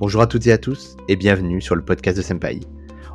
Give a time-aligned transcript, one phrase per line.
[0.00, 2.60] Bonjour à toutes et à tous et bienvenue sur le podcast de Senpai.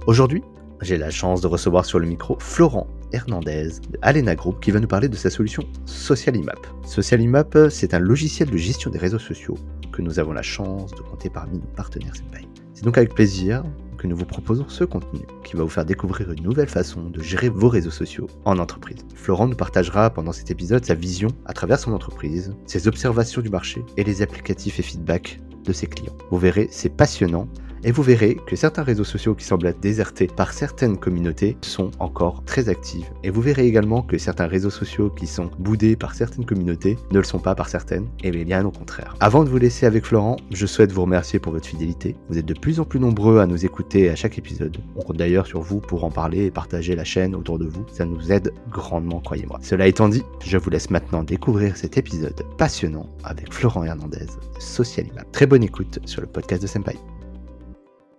[0.06, 0.44] Aujourd'hui,
[0.82, 4.80] j'ai la chance de recevoir sur le micro Florent Hernandez de Alena Group qui va
[4.80, 6.60] nous parler de sa solution SocialImap.
[6.86, 9.58] SocialImap, c'est un logiciel de gestion des réseaux sociaux
[9.92, 12.48] que nous avons la chance de compter parmi nos partenaires Senpai.
[12.76, 13.64] C'est donc avec plaisir
[13.98, 17.20] que nous vous proposons ce contenu qui va vous faire découvrir une nouvelle façon de
[17.20, 19.00] gérer vos réseaux sociaux en entreprise.
[19.16, 23.50] Florent nous partagera pendant cet épisode sa vision à travers son entreprise, ses observations du
[23.50, 26.14] marché et les applicatifs et feedbacks de ses clients.
[26.32, 27.48] Vous verrez, c'est passionnant
[27.86, 31.92] et vous verrez que certains réseaux sociaux qui semblent être désertés par certaines communautés sont
[32.00, 33.12] encore très actifs.
[33.24, 37.20] Et vous verrez également que certains réseaux sociaux qui sont boudés par certaines communautés ne
[37.20, 39.16] le sont pas par certaines, et bien au contraire.
[39.20, 42.16] Avant de vous laisser avec Florent, je souhaite vous remercier pour votre fidélité.
[42.30, 44.78] Vous êtes de plus en plus nombreux à nous écouter à chaque épisode.
[44.96, 47.86] On compte d'ailleurs sur vous pour en parler et partager la chaîne autour de vous.
[47.94, 49.60] Ça nous aide grandement, croyez-moi.
[49.62, 54.26] Cela étant dit, je vous laisse maintenant découvrir cet épisode passionnant avec Florent Hernandez,
[54.58, 55.22] Socialima.
[55.32, 56.96] Très bonne écoute sur le podcast de Senpai.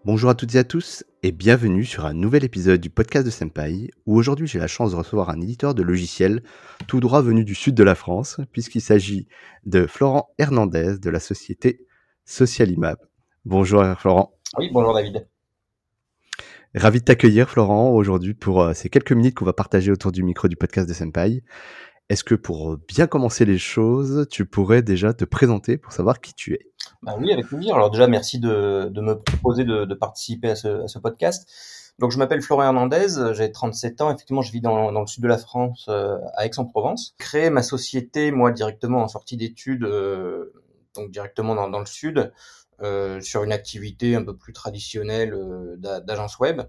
[0.07, 3.31] Bonjour à toutes et à tous et bienvenue sur un nouvel épisode du podcast de
[3.33, 6.45] Senpai où aujourd'hui j'ai la chance de recevoir un éditeur de logiciels
[6.87, 9.27] tout droit venu du sud de la France puisqu'il s'agit
[9.65, 11.89] de Florent Hernandez de la société
[12.25, 13.05] Socialimap.
[13.45, 14.39] Bonjour Florent.
[14.59, 15.27] Oui, bonjour David.
[16.77, 20.23] Ravi de t'accueillir Florent aujourd'hui pour euh, ces quelques minutes qu'on va partager autour du
[20.23, 21.43] micro du podcast de Senpai.
[22.11, 26.33] Est-ce que pour bien commencer les choses, tu pourrais déjà te présenter pour savoir qui
[26.33, 26.71] tu es?
[27.07, 27.77] Bah Oui, avec plaisir.
[27.77, 31.49] Alors déjà, merci de, me proposer de, participer à ce, podcast.
[31.99, 35.29] Donc je m'appelle Florian Hernandez, j'ai 37 ans, effectivement je vis dans, le sud de
[35.29, 37.15] la France, euh, à Aix-en-Provence.
[37.17, 40.53] Créé ma société, moi directement en sortie d'études, euh,
[40.95, 42.33] donc directement dans, le sud,
[42.83, 45.35] euh, sur une activité un peu plus traditionnelle
[45.79, 46.61] d'agence web.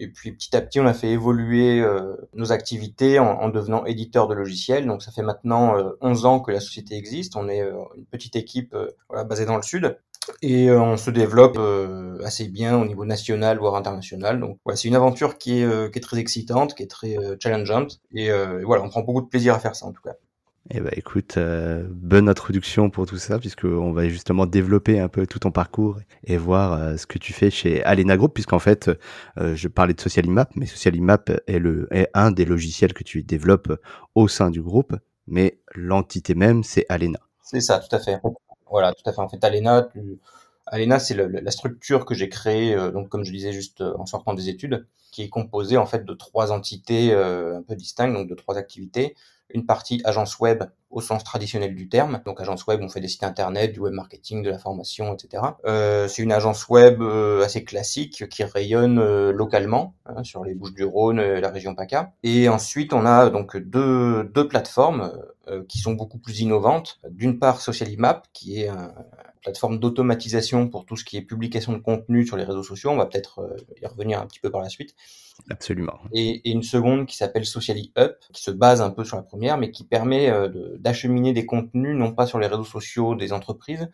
[0.00, 3.84] Et puis petit à petit, on a fait évoluer euh, nos activités en, en, devenant
[3.84, 4.86] éditeur de logiciels.
[4.86, 7.36] Donc ça fait maintenant euh, 11 ans que la société existe.
[7.36, 9.96] On est euh, une petite équipe euh, voilà, basée dans le sud.
[10.42, 11.58] Et euh, on se développe
[12.24, 14.40] assez bien au niveau national, voire international.
[14.40, 18.00] Donc voilà, c'est une aventure qui est, qui est très excitante, qui est très challengeante.
[18.14, 18.30] Et
[18.64, 20.14] voilà, on prend beaucoup de plaisir à faire ça en tout cas.
[20.70, 25.26] Eh ben écoute, euh, bonne introduction pour tout ça, puisqu'on va justement développer un peu
[25.26, 28.90] tout ton parcours et voir euh, ce que tu fais chez Alena Group, puisqu'en fait,
[29.38, 33.78] euh, je parlais de Socialimap, mais Socialimap est, un des logiciels que tu développes
[34.14, 37.18] au sein du groupe, mais l'entité même, c'est Alena.
[37.42, 38.18] C'est ça, tout à fait.
[38.70, 39.20] Voilà, tout à fait.
[39.20, 39.90] En fait, Alena.
[40.66, 44.48] Alena, c'est la structure que j'ai créée, donc comme je disais juste en sortant des
[44.48, 48.56] études, qui est composée en fait de trois entités un peu distinctes, donc de trois
[48.56, 49.14] activités
[49.54, 52.20] une partie agence web au sens traditionnel du terme.
[52.24, 55.42] Donc agence web, on fait des sites internet, du web marketing, de la formation, etc.
[55.64, 60.54] Euh, c'est une agence web euh, assez classique qui rayonne euh, localement hein, sur les
[60.54, 62.12] Bouches-du-Rhône, et la région PACA.
[62.22, 65.12] Et ensuite, on a donc deux, deux plateformes
[65.48, 66.98] euh, qui sont beaucoup plus innovantes.
[67.10, 68.92] D'une part, Socialimap, qui est un,
[69.44, 72.90] plateforme d'automatisation pour tout ce qui est publication de contenu sur les réseaux sociaux.
[72.90, 74.94] On va peut-être euh, y revenir un petit peu par la suite.
[75.50, 75.98] Absolument.
[76.12, 79.22] Et, et une seconde qui s'appelle Socially Up, qui se base un peu sur la
[79.22, 83.32] première, mais qui permet euh, d'acheminer des contenus non pas sur les réseaux sociaux des
[83.32, 83.88] entreprises,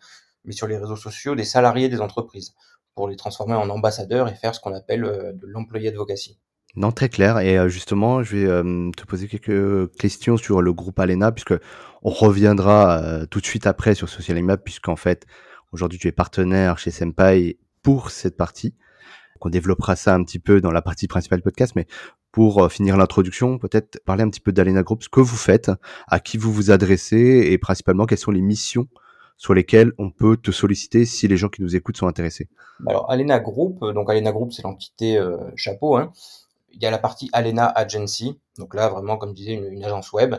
[0.45, 2.55] mais sur les réseaux sociaux des salariés des entreprises,
[2.95, 6.39] pour les transformer en ambassadeurs et faire ce qu'on appelle euh, de l'employé advocacy.
[6.75, 7.39] Non, très clair.
[7.39, 11.53] Et euh, justement, je vais euh, te poser quelques questions sur le groupe Alena, puisque
[12.01, 15.25] on reviendra euh, tout de suite après sur Social Immap, puisqu'en fait,
[15.73, 18.75] aujourd'hui, tu es partenaire chez Senpai pour cette partie.
[19.41, 21.87] On développera ça un petit peu dans la partie principale du podcast, mais
[22.31, 25.71] pour finir l'introduction, peut-être parler un petit peu d'Alena Group, ce que vous faites,
[26.07, 28.87] à qui vous vous adressez, et principalement quelles sont les missions
[29.37, 32.47] sur lesquelles on peut te solliciter si les gens qui nous écoutent sont intéressés?
[32.87, 35.19] Alors, Alena Group, donc Alena Group, c'est l'entité
[35.55, 36.11] chapeau, hein,
[36.73, 38.39] il y a la partie Alena Agency.
[38.57, 40.35] Donc là, vraiment, comme je disais, une, agence web.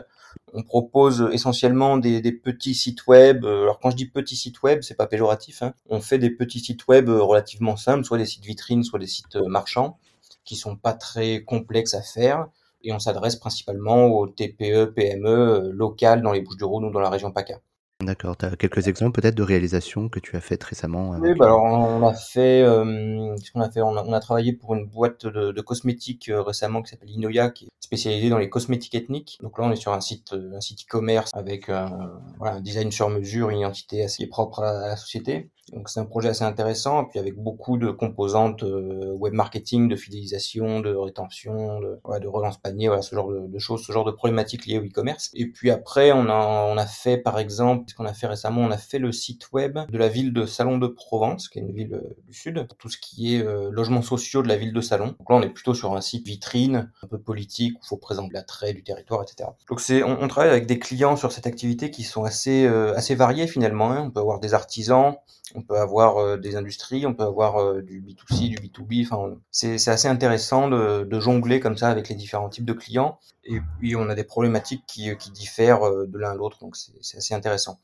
[0.53, 3.45] On propose essentiellement des, petits sites web.
[3.45, 5.61] Alors quand je dis petits sites web, c'est pas péjoratif.
[5.61, 5.73] Hein.
[5.89, 9.35] On fait des petits sites web relativement simples, soit des sites vitrines, soit des sites
[9.35, 9.97] marchands,
[10.43, 12.47] qui sont pas très complexes à faire.
[12.81, 17.31] Et on s'adresse principalement aux TPE, PME locales dans les Bouches-du-Rhône ou dans la région
[17.31, 17.61] PACA.
[18.01, 18.35] D'accord.
[18.37, 21.63] Tu as quelques exemples peut-être de réalisations que tu as faites récemment Oui, bah alors
[21.63, 24.85] on a fait, euh, ce qu'on a fait, on a, on a, travaillé pour une
[24.85, 28.95] boîte de, de cosmétiques euh, récemment qui s'appelle Inoya, qui est spécialisée dans les cosmétiques
[28.95, 29.37] ethniques.
[29.41, 32.91] Donc là, on est sur un site, un site e-commerce avec un, voilà, un design
[32.91, 35.49] sur mesure, une identité assez propre à la société.
[35.71, 39.95] Donc c'est un projet assez intéressant, puis avec beaucoup de composantes euh, web marketing, de
[39.95, 44.11] fidélisation, de rétention, de, relance panier, voilà, ce genre de, de, choses, ce genre de
[44.11, 45.31] problématiques liées au e-commerce.
[45.33, 48.61] Et puis après, on a, on a fait par exemple ce qu'on a fait récemment,
[48.61, 51.61] on a fait le site web de la ville de Salon de Provence, qui est
[51.61, 54.73] une ville euh, du sud, tout ce qui est euh, logements sociaux de la ville
[54.73, 55.15] de Salon.
[55.19, 57.97] Donc là, on est plutôt sur un site vitrine, un peu politique, où il faut
[57.97, 59.49] présenter l'attrait du territoire, etc.
[59.69, 63.15] Donc c'est, on, travaille avec des clients sur cette activité qui sont assez, euh, assez
[63.15, 63.91] variés finalement.
[63.91, 64.03] Hein.
[64.07, 65.15] On peut avoir des artisans,
[65.55, 69.05] on peut avoir des industries, on peut avoir du B2C, du B2B.
[69.05, 73.19] Enfin, c'est, assez intéressant de, jongler comme ça avec les différents types de clients.
[73.43, 77.17] Et puis on a des problématiques qui, qui diffèrent de l'un à l'autre, donc c'est,
[77.17, 77.79] assez intéressant.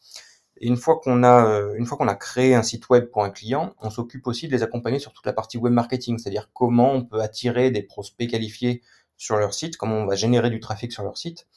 [0.59, 3.23] Et une fois qu'on a, euh, une fois qu'on a créé un site web pour
[3.23, 6.49] un client, on s'occupe aussi de les accompagner sur toute la partie web marketing, c'est-à-dire
[6.53, 8.81] comment on peut attirer des prospects qualifiés
[9.17, 11.47] sur leur site, comment on va générer du trafic sur leur site.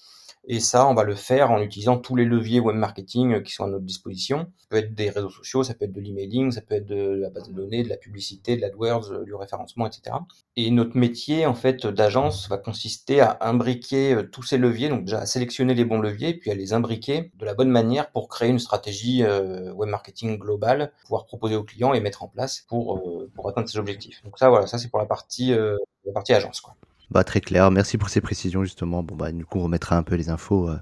[0.49, 3.53] Et ça, on va le faire en utilisant tous les leviers web marketing euh, qui
[3.53, 4.51] sont à notre disposition.
[4.59, 6.97] Ça peut être des réseaux sociaux, ça peut être de l'emailing, ça peut être de
[6.97, 10.17] la base de données, de la publicité, de l'AdWords, euh, du référencement, etc.
[10.57, 15.05] Et notre métier, en fait, d'agence va consister à imbriquer euh, tous ces leviers, donc
[15.05, 18.29] déjà à sélectionner les bons leviers, puis à les imbriquer de la bonne manière pour
[18.29, 23.01] créer une stratégie web marketing globale, pouvoir proposer aux clients et mettre en place pour,
[23.47, 24.23] atteindre ces objectifs.
[24.25, 26.75] Donc ça, voilà, ça c'est pour la partie, la partie agence, quoi.
[27.13, 27.71] Bah, très clair.
[27.71, 29.03] Merci pour ces précisions, justement.
[29.03, 30.79] Bon, bah, du coup, on remettra un peu les infos euh,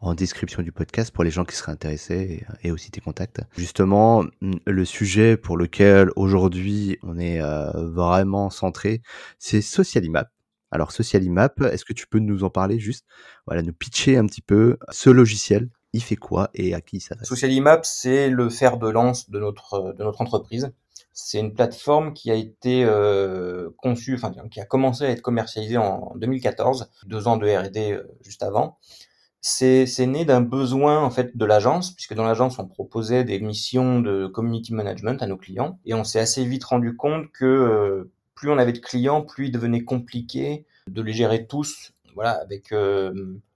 [0.00, 3.42] en description du podcast pour les gens qui seraient intéressés et, aussi tes contacts.
[3.54, 9.02] Justement, le sujet pour lequel aujourd'hui on est euh, vraiment centré,
[9.38, 10.30] c'est Socialimap.
[10.70, 13.04] Alors, Socialimap, est-ce que tu peux nous en parler juste?
[13.46, 15.68] Voilà, nous pitcher un petit peu ce logiciel.
[15.92, 17.24] Il fait quoi et à qui ça va?
[17.24, 20.72] Socialimap, c'est le fer de lance de notre, de notre entreprise.
[21.16, 25.76] C'est une plateforme qui a été euh, conçue, enfin qui a commencé à être commercialisée
[25.76, 28.78] en 2014, deux ans de R&D euh, juste avant.
[29.40, 34.00] C'est né d'un besoin en fait de l'agence, puisque dans l'agence on proposait des missions
[34.00, 38.10] de community management à nos clients, et on s'est assez vite rendu compte que euh,
[38.34, 42.72] plus on avait de clients, plus il devenait compliqué de les gérer tous, voilà, avec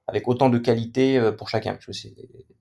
[0.09, 1.79] avec autant de qualité euh, pour chacun,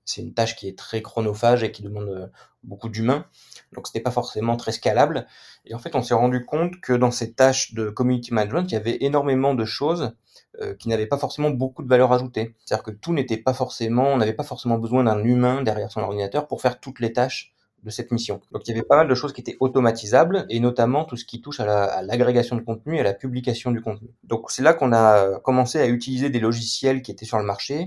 [0.04, 2.26] c'est une tâche qui est très chronophage et qui demande euh,
[2.62, 3.24] beaucoup d'humains,
[3.72, 5.26] donc c'était pas forcément très scalable.
[5.64, 8.74] Et en fait, on s'est rendu compte que dans ces tâches de community management, il
[8.74, 10.12] y avait énormément de choses
[10.60, 12.54] euh, qui n'avaient pas forcément beaucoup de valeur ajoutée.
[12.64, 16.00] C'est-à-dire que tout n'était pas forcément, on n'avait pas forcément besoin d'un humain derrière son
[16.00, 17.54] ordinateur pour faire toutes les tâches
[17.84, 18.40] de cette mission.
[18.52, 21.24] Donc il y avait pas mal de choses qui étaient automatisables et notamment tout ce
[21.24, 24.08] qui touche à l'agrégation de contenu et à la publication du contenu.
[24.24, 27.86] Donc c'est là qu'on a commencé à utiliser des logiciels qui étaient sur le marché.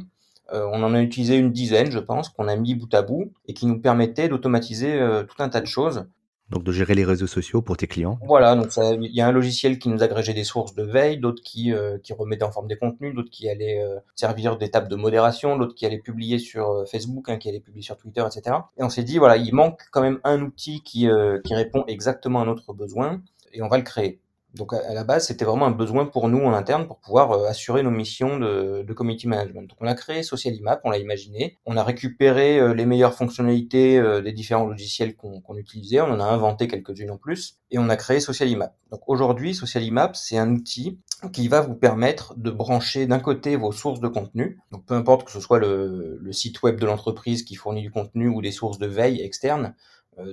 [0.53, 3.31] Euh, on en a utilisé une dizaine, je pense, qu'on a mis bout à bout
[3.47, 6.05] et qui nous permettaient d'automatiser euh, tout un tas de choses
[6.51, 8.19] donc de gérer les réseaux sociaux pour tes clients.
[8.27, 11.42] Voilà, donc il y a un logiciel qui nous agrégeait des sources de veille, d'autres
[11.42, 14.95] qui euh, qui remettaient en forme des contenus, d'autres qui allaient euh, servir d'étape de
[14.95, 18.57] modération, d'autres qui allaient publier sur euh, Facebook, hein, qui allaient publier sur Twitter, etc.
[18.77, 21.07] Et on s'est dit voilà, il manque quand même un outil qui
[21.44, 23.21] qui répond exactement à notre besoin
[23.53, 24.19] et on va le créer.
[24.53, 27.48] Donc à la base, c'était vraiment un besoin pour nous en interne pour pouvoir euh,
[27.48, 29.69] assurer nos missions de, de, community management.
[29.69, 33.98] Donc on a créé Socialimap, on l'a imaginé, on a récupéré euh, les meilleures fonctionnalités
[33.98, 37.88] euh, des différents logiciels qu'on utilisait, on en a inventé quelques-unes en plus, et on
[37.88, 38.75] a créé Socialimap.
[38.92, 41.00] Donc aujourd'hui, Socialimap, c'est un outil
[41.31, 45.24] qui va vous permettre de brancher d'un côté vos sources de contenu, donc peu importe
[45.24, 48.80] que ce soit le site web de l'entreprise qui fournit du contenu ou des sources
[48.80, 49.75] de veille externes,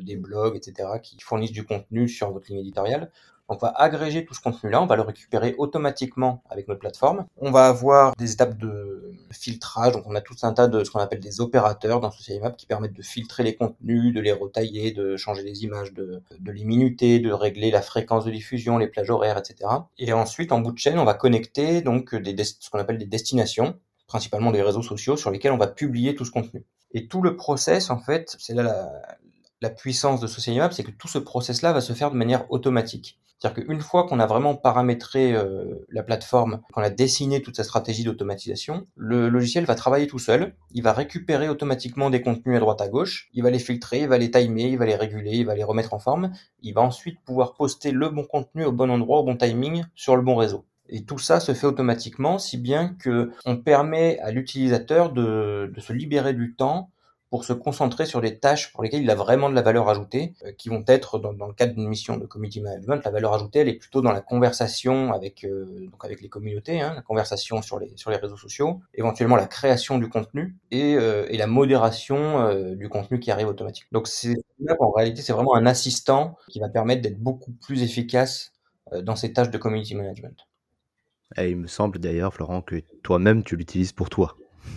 [0.01, 3.11] des blogs, etc., qui fournissent du contenu sur votre ligne éditoriale
[3.49, 7.27] on va agréger tout ce contenu-là, on va le récupérer automatiquement avec notre plateforme.
[7.39, 10.91] On va avoir des étapes de filtrage, donc on a tout un tas de ce
[10.91, 12.11] qu'on appelle des opérateurs dans
[12.43, 16.23] Map qui permettent de filtrer les contenus, de les retailler, de changer les images, de,
[16.45, 19.71] les minuter, de régler la fréquence de diffusion, les plages horaires, etc.
[19.99, 23.07] Et ensuite, en bout de chaîne, on va connecter donc des, ce qu'on appelle des
[23.07, 26.65] destinations, principalement des réseaux sociaux sur lesquels on va publier tout ce contenu.
[26.93, 28.91] Et tout le process, en fait, c'est là la,
[29.61, 33.19] la puissance de Map, c'est que tout ce process-là va se faire de manière automatique.
[33.39, 37.63] C'est-à-dire qu'une fois qu'on a vraiment paramétré euh, la plateforme, qu'on a dessiné toute sa
[37.63, 42.61] stratégie d'automatisation, le logiciel va travailler tout seul, il va récupérer automatiquement des contenus à
[42.61, 45.37] droite à gauche, il va les filtrer, il va les timer, il va les réguler,
[45.37, 48.73] il va les remettre en forme, il va ensuite pouvoir poster le bon contenu au
[48.73, 50.65] bon endroit, au bon timing, sur le bon réseau.
[50.89, 55.81] Et tout ça se fait automatiquement, si bien que on permet à l'utilisateur de, de
[55.81, 56.91] se libérer du temps
[57.31, 60.35] pour se concentrer sur des tâches pour lesquelles il a vraiment de la valeur ajoutée,
[60.45, 63.05] euh, qui vont être dans, le cadre d'une mission de community management.
[63.05, 67.03] La valeur ajoutée, elle est plutôt dans la conversation avec euh, les communautés, hein, la
[67.03, 72.89] conversation sur les réseaux sociaux, éventuellement la création du contenu et, euh, la modération du
[72.89, 74.01] contenu qui arrive automatiquement.
[74.01, 74.35] Donc c'est
[74.81, 78.53] en réalité c'est vraiment un assistant qui va permettre d'être beaucoup plus efficace
[79.03, 80.49] dans ces tâches de community management.
[81.37, 84.37] Et il me semble d'ailleurs, Florent, que toi-même tu l'utilises pour toi.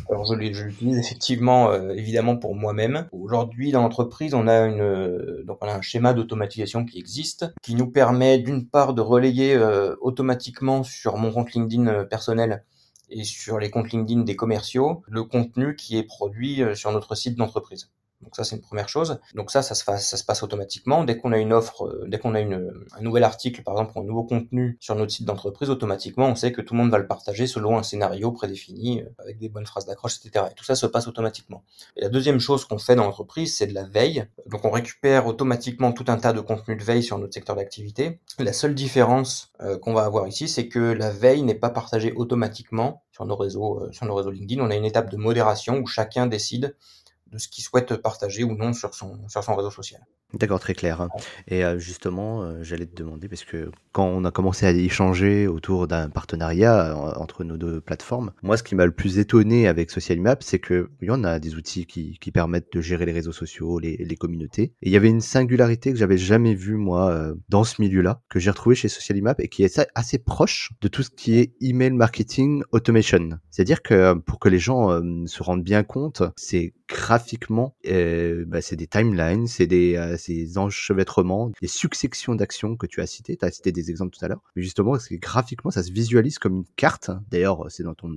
[0.09, 3.07] Alors je l'utilise effectivement, euh, évidemment pour moi-même.
[3.11, 7.45] Aujourd'hui dans l'entreprise, on a une euh, donc on a un schéma d'automatisation qui existe,
[7.61, 12.65] qui nous permet d'une part de relayer euh, automatiquement sur mon compte LinkedIn personnel
[13.09, 17.37] et sur les comptes LinkedIn des commerciaux le contenu qui est produit sur notre site
[17.37, 17.89] d'entreprise.
[18.21, 19.19] Donc ça, c'est une première chose.
[19.35, 21.03] Donc ça, ça se, passe, ça se passe automatiquement.
[21.03, 24.01] Dès qu'on a une offre, euh, dès qu'on a un nouvel article, par exemple, ou
[24.01, 26.97] un nouveau contenu sur notre site d'entreprise, automatiquement, on sait que tout le monde va
[26.97, 30.45] le partager selon un scénario prédéfini, euh, avec des bonnes phrases d'accroche, etc.
[30.51, 31.63] Et tout ça se passe automatiquement.
[31.97, 34.25] Et la deuxième chose qu'on fait dans l'entreprise, c'est de la veille.
[34.47, 38.19] Donc on récupère automatiquement tout un tas de contenus de veille sur notre secteur d'activité.
[38.39, 42.13] La seule différence euh, qu'on va avoir ici, c'est que la veille n'est pas partagée
[42.13, 44.61] automatiquement sur nos réseaux, sur nos réseaux LinkedIn.
[44.61, 46.75] On a une étape de modération où chacun décide
[47.31, 50.05] de ce qu'il souhaite partager ou non sur son, sur son réseau social.
[50.33, 51.09] D'accord, très clair.
[51.47, 55.47] Et euh, justement, euh, j'allais te demander, parce que quand on a commencé à échanger
[55.47, 59.67] autour d'un partenariat euh, entre nos deux plateformes, moi, ce qui m'a le plus étonné
[59.67, 63.33] avec SocialMap, c'est que y en a des outils qui, permettent de gérer les réseaux
[63.33, 64.73] sociaux, les, communautés.
[64.81, 68.39] Et il y avait une singularité que j'avais jamais vue, moi, dans ce milieu-là, que
[68.39, 71.91] j'ai retrouvé chez SocialMap et qui est assez proche de tout ce qui est email
[71.91, 73.31] marketing automation.
[73.49, 78.87] C'est-à-dire que pour que les gens se rendent bien compte, c'est graphiquement, bah, c'est des
[78.87, 83.37] timelines, c'est des ces enchevêtrements, des successions d'actions que tu as citées.
[83.37, 84.41] Tu as cité des exemples tout à l'heure.
[84.55, 87.11] Mais justement, graphiquement, ça se visualise comme une carte?
[87.29, 88.11] D'ailleurs, c'est dans, ton,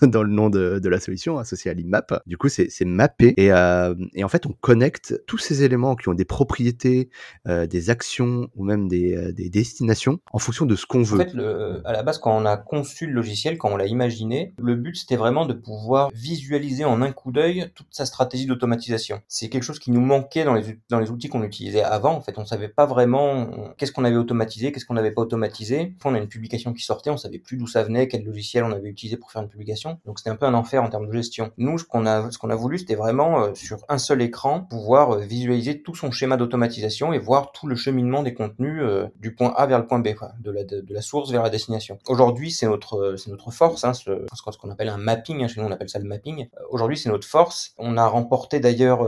[0.02, 2.22] dans le nom de, de la solution, associé à l'IMAP.
[2.26, 3.34] Du coup, c'est mappé.
[3.36, 7.10] Et, euh, et, en fait, on connecte tous ces éléments qui ont des propriétés,
[7.48, 11.20] euh, des actions ou même des, euh, des, destinations en fonction de ce qu'on veut.
[11.20, 13.86] En fait, le, à la base, quand on a conçu le logiciel, quand on l'a
[13.86, 18.46] imaginé, le but, c'était vraiment de pouvoir visualiser en un coup d'œil toute sa stratégie
[18.46, 19.20] d'automatisation.
[19.28, 22.14] C'est quelque chose qui nous manquait dans les, dans les outils qu'on utilisait avant.
[22.14, 25.94] En fait, on savait pas vraiment qu'est-ce qu'on avait automatisé, qu'est-ce qu'on n'avait pas automatisé.
[26.04, 28.72] on a une publication qui sortait, on savait plus d'où ça venait, quel logiciel on
[28.72, 29.98] avait utilisé pour faire une publication.
[30.06, 31.50] Donc c'était un peu un enfer en termes de gestion.
[31.56, 34.60] Nous, ce qu'on a, ce qu'on a voulu, c'était vraiment euh, sur un seul écran
[34.60, 39.06] pouvoir euh, visualiser tout son schéma d'automatisation et voir tout le cheminement des contenus euh,
[39.18, 40.08] du point A vers le point B,
[40.40, 41.98] de, la, source vers la destination.
[42.08, 45.42] Aujourd'hui, c'est notre, c'est notre force, hein, ce, ce qu'on appelle un mapping.
[45.42, 46.48] Hein, chez nous, on appelle ça le mapping.
[46.70, 47.74] Aujourd'hui, c'est notre force.
[47.78, 49.02] On a remporté d'ailleurs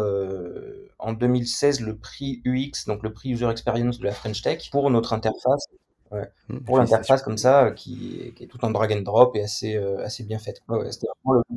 [1.04, 4.90] en 2016 le prix UX, donc le prix User Experience de la French Tech, pour
[4.90, 5.66] notre interface.
[6.10, 6.28] Ouais.
[6.48, 9.76] Mmh, pour l'interface comme ça, qui, qui, est tout en drag and drop et assez,
[9.76, 10.62] euh, assez bien faite.
[10.68, 11.56] Ouais, C'était vraiment le,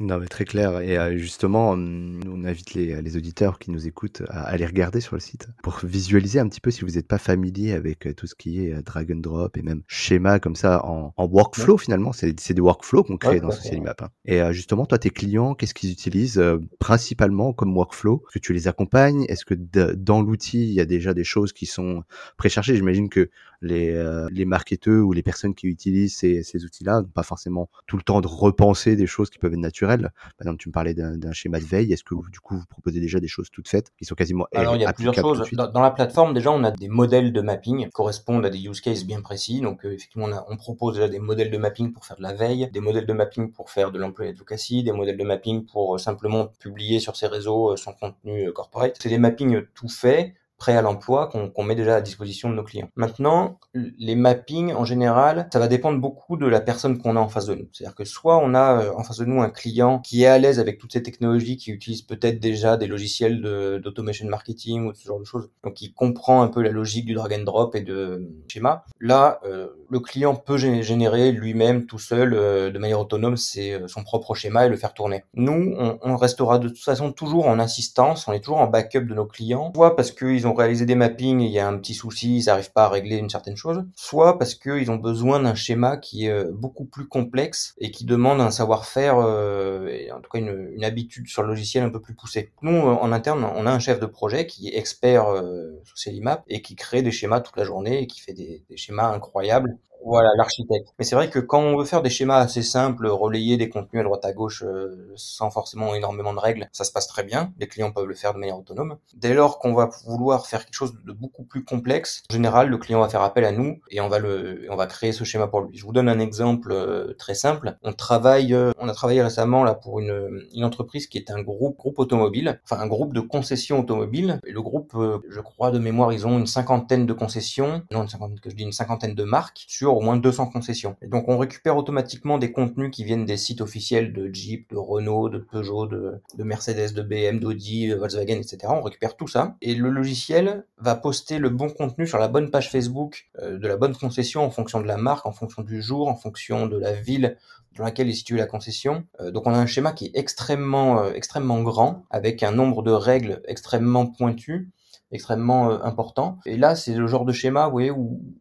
[0.00, 0.80] non, mais très clair.
[0.80, 5.20] Et justement, on invite les, les auditeurs qui nous écoutent à aller regarder sur le
[5.20, 8.64] site pour visualiser un petit peu si vous n'êtes pas familier avec tout ce qui
[8.64, 12.12] est drag and drop et même schéma comme ça en, en workflow finalement.
[12.12, 14.02] C'est des workflows qu'on crée dans Socialmap.
[14.02, 14.08] Hein.
[14.24, 16.42] Et justement, toi, tes clients, qu'est-ce qu'ils utilisent
[16.78, 18.22] principalement comme workflow?
[18.28, 19.24] Est-ce que tu les accompagnes?
[19.28, 22.04] Est-ce que dans l'outil, il y a déjà des choses qui sont
[22.36, 22.76] préchargées?
[22.76, 27.22] J'imagine que les, les marketeurs ou les personnes qui utilisent ces, ces outils-là n'ont pas
[27.22, 29.98] forcément tout le temps de repenser des choses qui peuvent être naturelles
[30.38, 31.92] par exemple, tu me parlais d'un schéma de veille.
[31.92, 34.76] Est-ce que du coup, vous proposez déjà des choses toutes faites qui sont quasiment Alors,
[34.76, 35.50] il y a plusieurs choses.
[35.52, 38.80] Dans, la plateforme, déjà, on a des modèles de mapping qui correspondent à des use
[38.80, 39.60] cases bien précis.
[39.60, 42.22] Donc, euh, effectivement, on, a, on, propose déjà des modèles de mapping pour faire de
[42.22, 45.64] la veille, des modèles de mapping pour faire de l'employé advocacy, des modèles de mapping
[45.64, 48.96] pour euh, simplement publier sur ses réseaux euh, son contenu corporate.
[49.00, 52.64] C'est des mappings tout faits prêts à l'emploi qu'on met déjà à disposition de nos
[52.64, 52.90] clients.
[52.96, 57.28] Maintenant, les mappings, en général, ça va dépendre beaucoup de la personne qu'on a en
[57.28, 57.68] face de nous.
[57.72, 60.38] C'est-à-dire que soit on a euh, en face de nous un client qui est à
[60.38, 63.40] l'aise avec toutes ces technologies, qui utilise peut-être déjà des logiciels
[63.82, 67.14] d'automation marketing ou ce genre de choses, donc qui comprend un peu la logique du
[67.14, 68.84] drag and drop et de schéma.
[69.00, 74.02] Là, euh, le client peut générer lui-même tout seul, euh, de manière autonome, c'est son
[74.02, 75.24] propre schéma et le faire tourner.
[75.34, 79.02] Nous, on, on, restera de toute façon toujours en assistance, on est toujours en backup
[79.02, 81.68] de nos clients, soit parce qu'ils ont ont réalisé des mappings et il y a
[81.68, 84.96] un petit souci, ils n'arrivent pas à régler une certaine chose, soit parce qu'ils ont
[84.96, 89.88] besoin d'un schéma qui est euh, beaucoup plus complexe et qui demande un savoir-faire, euh,
[89.88, 92.50] et en tout cas une, une, habitude sur le logiciel un peu plus poussée.
[92.62, 95.98] Nous, euh, en interne, on a un chef de projet qui est expert euh, sur
[95.98, 99.12] Célimap et qui crée des schémas toute la journée et qui fait des, des schémas
[99.12, 100.94] incroyables voilà, l'architecte.
[100.98, 104.00] Mais c'est vrai que quand on veut faire des schémas assez simples, relayer des contenus
[104.00, 107.52] à droite à gauche euh, sans forcément énormément de règles, ça se passe très bien.
[107.58, 108.98] Les clients peuvent le faire de manière autonome.
[109.14, 112.78] Dès lors qu'on va vouloir faire quelque chose de beaucoup plus complexe, en général, le
[112.78, 115.46] client va faire appel à nous et on va le, on va créer ce schéma
[115.46, 115.76] pour lui.
[115.76, 117.76] Je vous donne un exemple euh, très simple.
[117.82, 121.42] On travaille, euh, on a travaillé récemment là pour une, une entreprise qui est un
[121.42, 124.40] groupe, groupe automobile, enfin un groupe de concessions automobiles.
[124.46, 124.96] Et le groupe,
[125.28, 128.56] je crois de mémoire, ils ont une cinquantaine de concessions, non une cinquantaine, que je
[128.56, 130.96] dis une cinquantaine de marques sur au moins 200 concessions.
[131.02, 134.76] Et donc on récupère automatiquement des contenus qui viennent des sites officiels de Jeep, de
[134.76, 138.58] Renault, de Peugeot, de, Mercedes, de BM, d'Audi, Volkswagen, etc.
[138.68, 142.50] On récupère tout ça et le logiciel va poster le bon contenu sur la bonne
[142.50, 145.82] page Facebook euh, de la bonne concession en fonction de la marque, en fonction du
[145.82, 147.36] jour, en fonction de la ville
[147.76, 149.04] dans laquelle est située la concession.
[149.20, 152.82] Euh, donc on a un schéma qui est extrêmement euh, extrêmement grand avec un nombre
[152.82, 154.70] de règles extrêmement pointues
[155.12, 156.38] extrêmement euh, important.
[156.44, 157.80] Et là, c'est le genre de schéma où,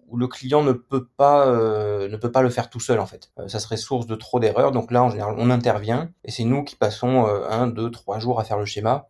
[0.07, 3.05] où, le client ne peut pas euh, ne peut pas le faire tout seul en
[3.05, 3.31] fait.
[3.39, 4.71] Euh, ça serait source de trop d'erreurs.
[4.71, 8.39] Donc là, en général, on intervient et c'est nous qui passons un, deux, trois jours
[8.39, 9.07] à faire le schéma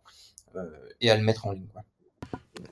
[1.00, 1.68] et à le mettre en ligne.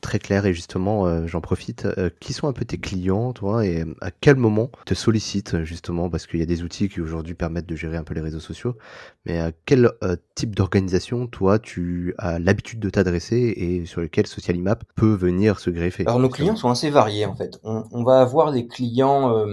[0.01, 1.87] Très clair et justement, euh, j'en profite.
[1.99, 6.11] Euh, qui sont un peu tes clients, toi, et à quel moment te sollicitent justement
[6.11, 8.41] parce qu'il y a des outils qui aujourd'hui permettent de gérer un peu les réseaux
[8.41, 8.77] sociaux,
[9.25, 14.27] mais à quel euh, type d'organisation, toi, tu as l'habitude de t'adresser et sur lequel
[14.27, 16.05] SocialImap peut venir se greffer?
[16.07, 17.59] Alors nos clients sont assez variés en fait.
[17.63, 19.45] On, va avoir des clients,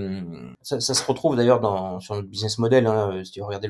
[0.62, 1.60] ça, se retrouve d'ailleurs
[2.02, 2.88] sur notre business model.
[2.88, 3.70] Hein, si tu regardez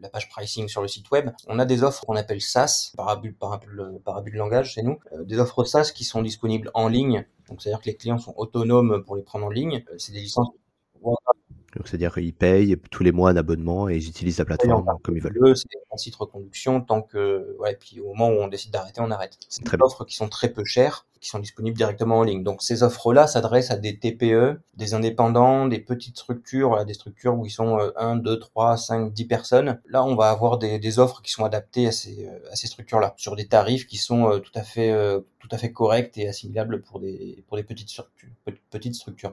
[0.00, 3.08] la page pricing sur le site web, on a des offres qu'on appelle SaaS, par
[3.08, 7.26] abus, par de langage chez nous, des offres SaaS qui sont disponibles en ligne.
[7.48, 9.84] Donc, c'est-à-dire que les clients sont autonomes pour les prendre en ligne.
[9.90, 10.48] Euh, c'est des licences.
[11.76, 15.16] Donc, c'est-à-dire qu'ils payent tous les mois un abonnement et ils utilisent la plateforme comme
[15.16, 15.56] ils veulent.
[15.56, 19.10] C'est un site reconduction tant que, ouais, puis au moment où on décide d'arrêter, on
[19.10, 19.36] arrête.
[19.48, 22.42] C'est des offres qui sont très peu chères qui sont disponibles directement en ligne.
[22.42, 27.46] Donc ces offres-là s'adressent à des TPE, des indépendants, des petites structures, des structures où
[27.46, 29.80] ils sont 1, 2, 3, 5, 10 personnes.
[29.88, 33.14] Là, on va avoir des, offres qui sont adaptées à ces, euh, à ces structures-là,
[33.16, 36.28] sur des tarifs qui sont euh, tout à fait, euh, tout à fait corrects et
[36.28, 38.28] assimilables pour des, petites structures.
[38.70, 39.32] Petites structures.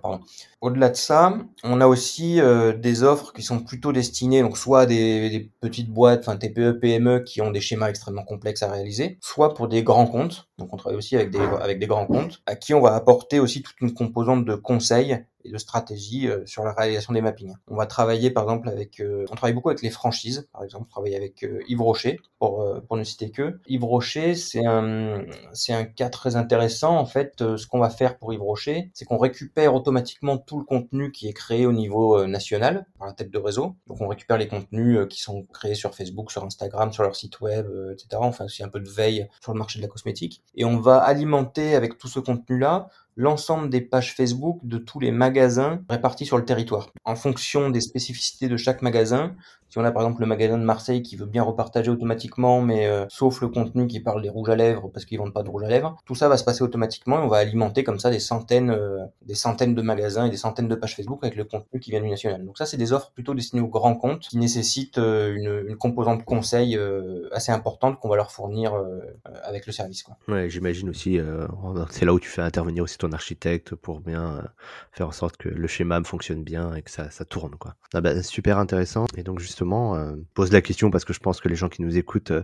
[0.62, 2.40] Au-delà de ça, on a aussi
[2.78, 6.80] des offres qui sont plutôt destinées, donc soit à des, des petites boîtes, enfin TPE,
[6.80, 10.48] PME, qui ont des schémas extrêmement complexes à réaliser, soit pour des grands comptes.
[10.58, 13.40] Donc on travaille aussi avec des, avec des grands comptes, à qui on va apporter
[13.40, 17.54] aussi toute une composante de conseil et de stratégie euh, sur la réalisation des mappings.
[17.68, 20.86] On va travailler par exemple avec, euh, on travaille beaucoup avec les franchises, par exemple,
[20.88, 23.60] on travaille avec euh, Yves Rocher pour ne citer que.
[23.66, 25.24] Yves Rocher, c'est un
[25.54, 27.34] c'est un cas très intéressant en fait.
[27.40, 31.28] ce qu'on va faire pour Yves Rocher, c'est qu'on récupère automatiquement tout le contenu qui
[31.28, 33.76] est créé au niveau national par la tête de réseau.
[33.88, 37.42] Donc on récupère les contenus qui sont créés sur Facebook, sur Instagram, sur leur site
[37.42, 38.08] web, etc.
[38.22, 40.44] Enfin, c'est un peu de veille sur le marché de la cosmétique.
[40.54, 45.12] Et on va alimenter avec tout ce contenu-là l'ensemble des pages Facebook de tous les
[45.12, 46.90] magasins répartis sur le territoire.
[47.04, 49.36] En fonction des spécificités de chaque magasin,
[49.76, 52.88] si on a par exemple le magasin de Marseille qui veut bien repartager automatiquement, mais
[52.88, 55.50] euh, sauf le contenu qui parle des rouges à lèvres parce qu'ils vendent pas de
[55.50, 58.10] rouge à lèvres, tout ça va se passer automatiquement et on va alimenter comme ça
[58.10, 61.44] des centaines, euh, des centaines de magasins et des centaines de pages Facebook avec le
[61.44, 62.46] contenu qui vient du national.
[62.46, 66.24] Donc ça, c'est des offres plutôt destinées aux grands comptes qui nécessitent euh, une, composante
[66.24, 66.80] conseil
[67.34, 68.74] assez importante qu'on va leur fournir
[69.44, 70.04] avec le service.
[70.04, 70.16] Quoi.
[70.30, 71.20] Ouais, j'imagine aussi,
[71.90, 74.44] c'est là où tu fais intervenir aussi architecte pour bien
[74.92, 77.56] faire en sorte que le schéma fonctionne bien et que ça, tourne.
[77.56, 77.76] Quoi.
[77.94, 79.06] Ah bah, super intéressant.
[79.18, 81.82] Et donc justement, euh, pose la question parce que je pense que les gens qui
[81.82, 82.44] nous écoutent euh,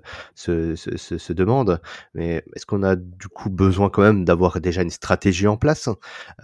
[0.75, 1.81] se, demandent,
[2.13, 5.89] mais est-ce qu'on a du coup besoin quand même d'avoir déjà une stratégie en place,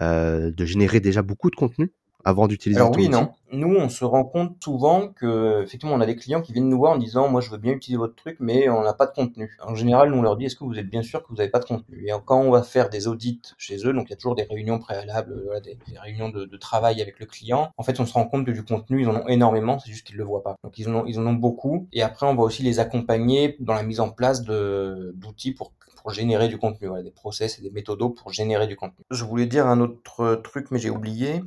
[0.00, 1.92] euh, de générer déjà beaucoup de contenu?
[2.24, 3.30] Avant d'utiliser Alors oui, non.
[3.52, 6.76] Nous, on se rend compte souvent que, effectivement, on a des clients qui viennent nous
[6.76, 9.12] voir en disant, moi, je veux bien utiliser votre truc, mais on n'a pas de
[9.12, 9.56] contenu.
[9.62, 11.48] En général, nous, on leur dit, est-ce que vous êtes bien sûr que vous n'avez
[11.48, 12.06] pas de contenu?
[12.06, 14.42] Et quand on va faire des audits chez eux, donc il y a toujours des
[14.42, 18.26] réunions préalables, euh, des, réunions de, travail avec le client, en fait, on se rend
[18.26, 20.56] compte que du contenu, ils en ont énormément, c'est juste qu'ils le voient pas.
[20.64, 21.88] Donc ils en ont, ils en ont beaucoup.
[21.92, 26.12] Et après, on va aussi les accompagner dans la mise en place d'outils pour pour
[26.12, 29.04] générer du contenu, voilà, des process et des méthodos pour générer du contenu.
[29.10, 31.42] Je voulais dire un autre truc, mais j'ai oublié.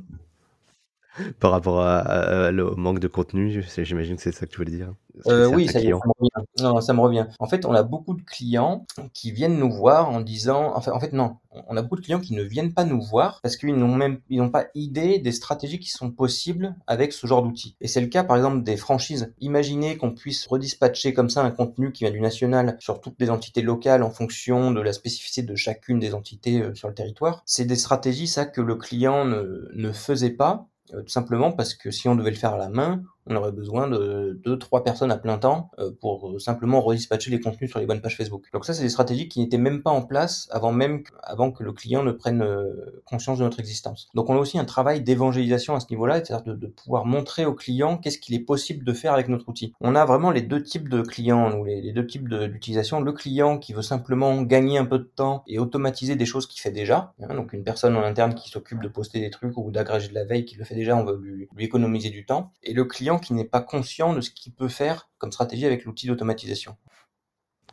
[1.40, 4.94] Par rapport à, au manque de contenu, j'imagine que c'est ça que tu voulais dire.
[5.26, 6.46] Euh, oui, ça, y est, ça me revient.
[6.60, 7.26] Non, ça me revient.
[7.38, 11.00] En fait, on a beaucoup de clients qui viennent nous voir en disant, enfin, en
[11.00, 11.36] fait, non,
[11.68, 14.20] on a beaucoup de clients qui ne viennent pas nous voir parce qu'ils n'ont même,
[14.30, 17.76] ils n'ont pas idée des stratégies qui sont possibles avec ce genre d'outils.
[17.80, 19.34] Et c'est le cas, par exemple, des franchises.
[19.40, 23.30] Imaginez qu'on puisse redispatcher comme ça un contenu qui vient du national sur toutes les
[23.30, 27.42] entités locales en fonction de la spécificité de chacune des entités euh, sur le territoire.
[27.44, 30.68] C'est des stratégies, ça, que le client ne, ne faisait pas
[31.00, 33.88] tout simplement parce que si on devait le faire à la main, on aurait besoin
[33.88, 37.78] de deux, trois personnes à plein temps euh, pour euh, simplement redispatcher les contenus sur
[37.78, 38.48] les bonnes pages Facebook.
[38.52, 41.62] Donc ça, c'est des stratégies qui n'étaient même pas en place avant même avant que
[41.62, 44.08] le client ne prenne euh, conscience de notre existence.
[44.14, 47.54] Donc on a aussi un travail d'évangélisation à ce niveau-là, c'est-à-dire de, pouvoir montrer au
[47.54, 49.72] client qu'est-ce qu'il est possible de faire avec notre outil.
[49.80, 53.00] On a vraiment les deux types de clients, ou les, deux types d'utilisation.
[53.00, 56.60] Le client qui veut simplement gagner un peu de temps et automatiser des choses qu'il
[56.60, 57.12] fait déjà.
[57.22, 60.14] Hein, donc une personne en interne qui s'occupe de poster des trucs ou d'agréger de
[60.14, 62.50] la veille qui le fait déjà, on veut lui, lui économiser du temps.
[62.62, 65.84] Et le client qui n'est pas conscient de ce qu'il peut faire comme stratégie avec
[65.84, 66.76] l'outil d'automatisation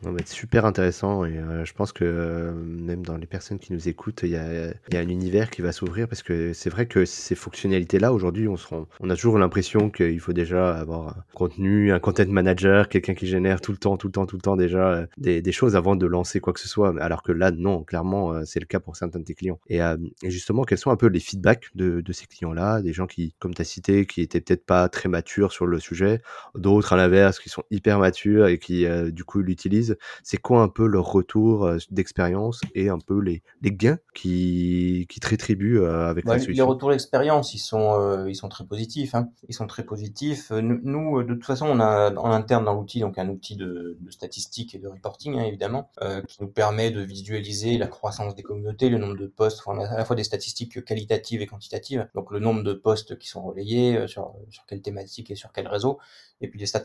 [0.08, 3.72] va être super intéressant et euh, je pense que euh, même dans les personnes qui
[3.72, 7.04] nous écoutent, il y a, un univers qui va s'ouvrir parce que c'est vrai que
[7.04, 12.26] ces fonctionnalités-là, aujourd'hui, on, a toujours l'impression qu'il faut déjà avoir un contenu, un content
[12.28, 15.06] manager, quelqu'un qui génère tout le temps, tout le temps, tout le temps déjà euh,
[15.18, 16.94] des, choses avant de lancer quoi que ce soit.
[17.02, 19.58] Alors que là, non, clairement, c'est le cas pour certains de tes clients.
[19.68, 23.06] Et, et, justement, quels sont un peu les feedbacks de, de ces clients-là, des gens
[23.06, 26.22] qui, comme tu as cité, qui étaient peut-être pas très matures sur le sujet,
[26.54, 29.89] d'autres à l'inverse qui sont hyper matures et qui du coup l'utilisent
[30.22, 35.06] c'est quoi un peu leur retour euh, d'expérience et un peu les, les gains qui,
[35.08, 38.64] qui te rétribuent euh, avec la solution Les retours d'expérience, ils sont, ils sont très
[38.64, 39.14] positifs.
[39.14, 39.30] Hein.
[39.48, 40.50] Ils sont très positifs.
[40.50, 44.10] Nous, de toute façon, on a en interne dans l'outil donc un outil de, de
[44.10, 45.90] statistiques et de reporting, hein, évidemment,
[46.28, 49.62] qui nous permet de visualiser la croissance des communautés, le nombre de posts.
[49.66, 52.08] on a à la fois des statistiques qualitatives et quantitatives.
[52.14, 55.68] Donc le nombre de posts qui sont relayés, sur, sur quelle thématique et sur quel
[55.68, 55.98] réseau
[56.40, 56.82] et puis des stats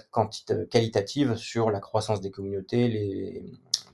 [0.69, 2.87] qualitatives sur la croissance des communautés,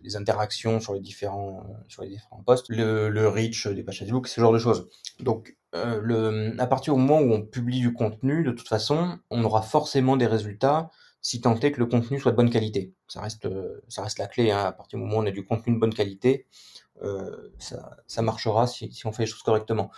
[0.03, 4.27] les, interactions sur les différents sur les différents posts, le, le reach des pages Facebook,
[4.27, 4.89] ce genre de choses.
[5.19, 9.19] Donc euh, le, à partir du moment où on publie du contenu, de toute façon,
[9.29, 10.89] on aura forcément des résultats
[11.21, 12.95] si tant est que le contenu soit de bonne qualité.
[13.07, 13.47] Ça reste,
[13.87, 14.49] ça reste la clé.
[14.51, 14.65] Hein.
[14.65, 16.47] À partir du moment où on a du contenu de bonne qualité,
[17.03, 19.91] euh, ça, ça marchera si on fait les choses correctement.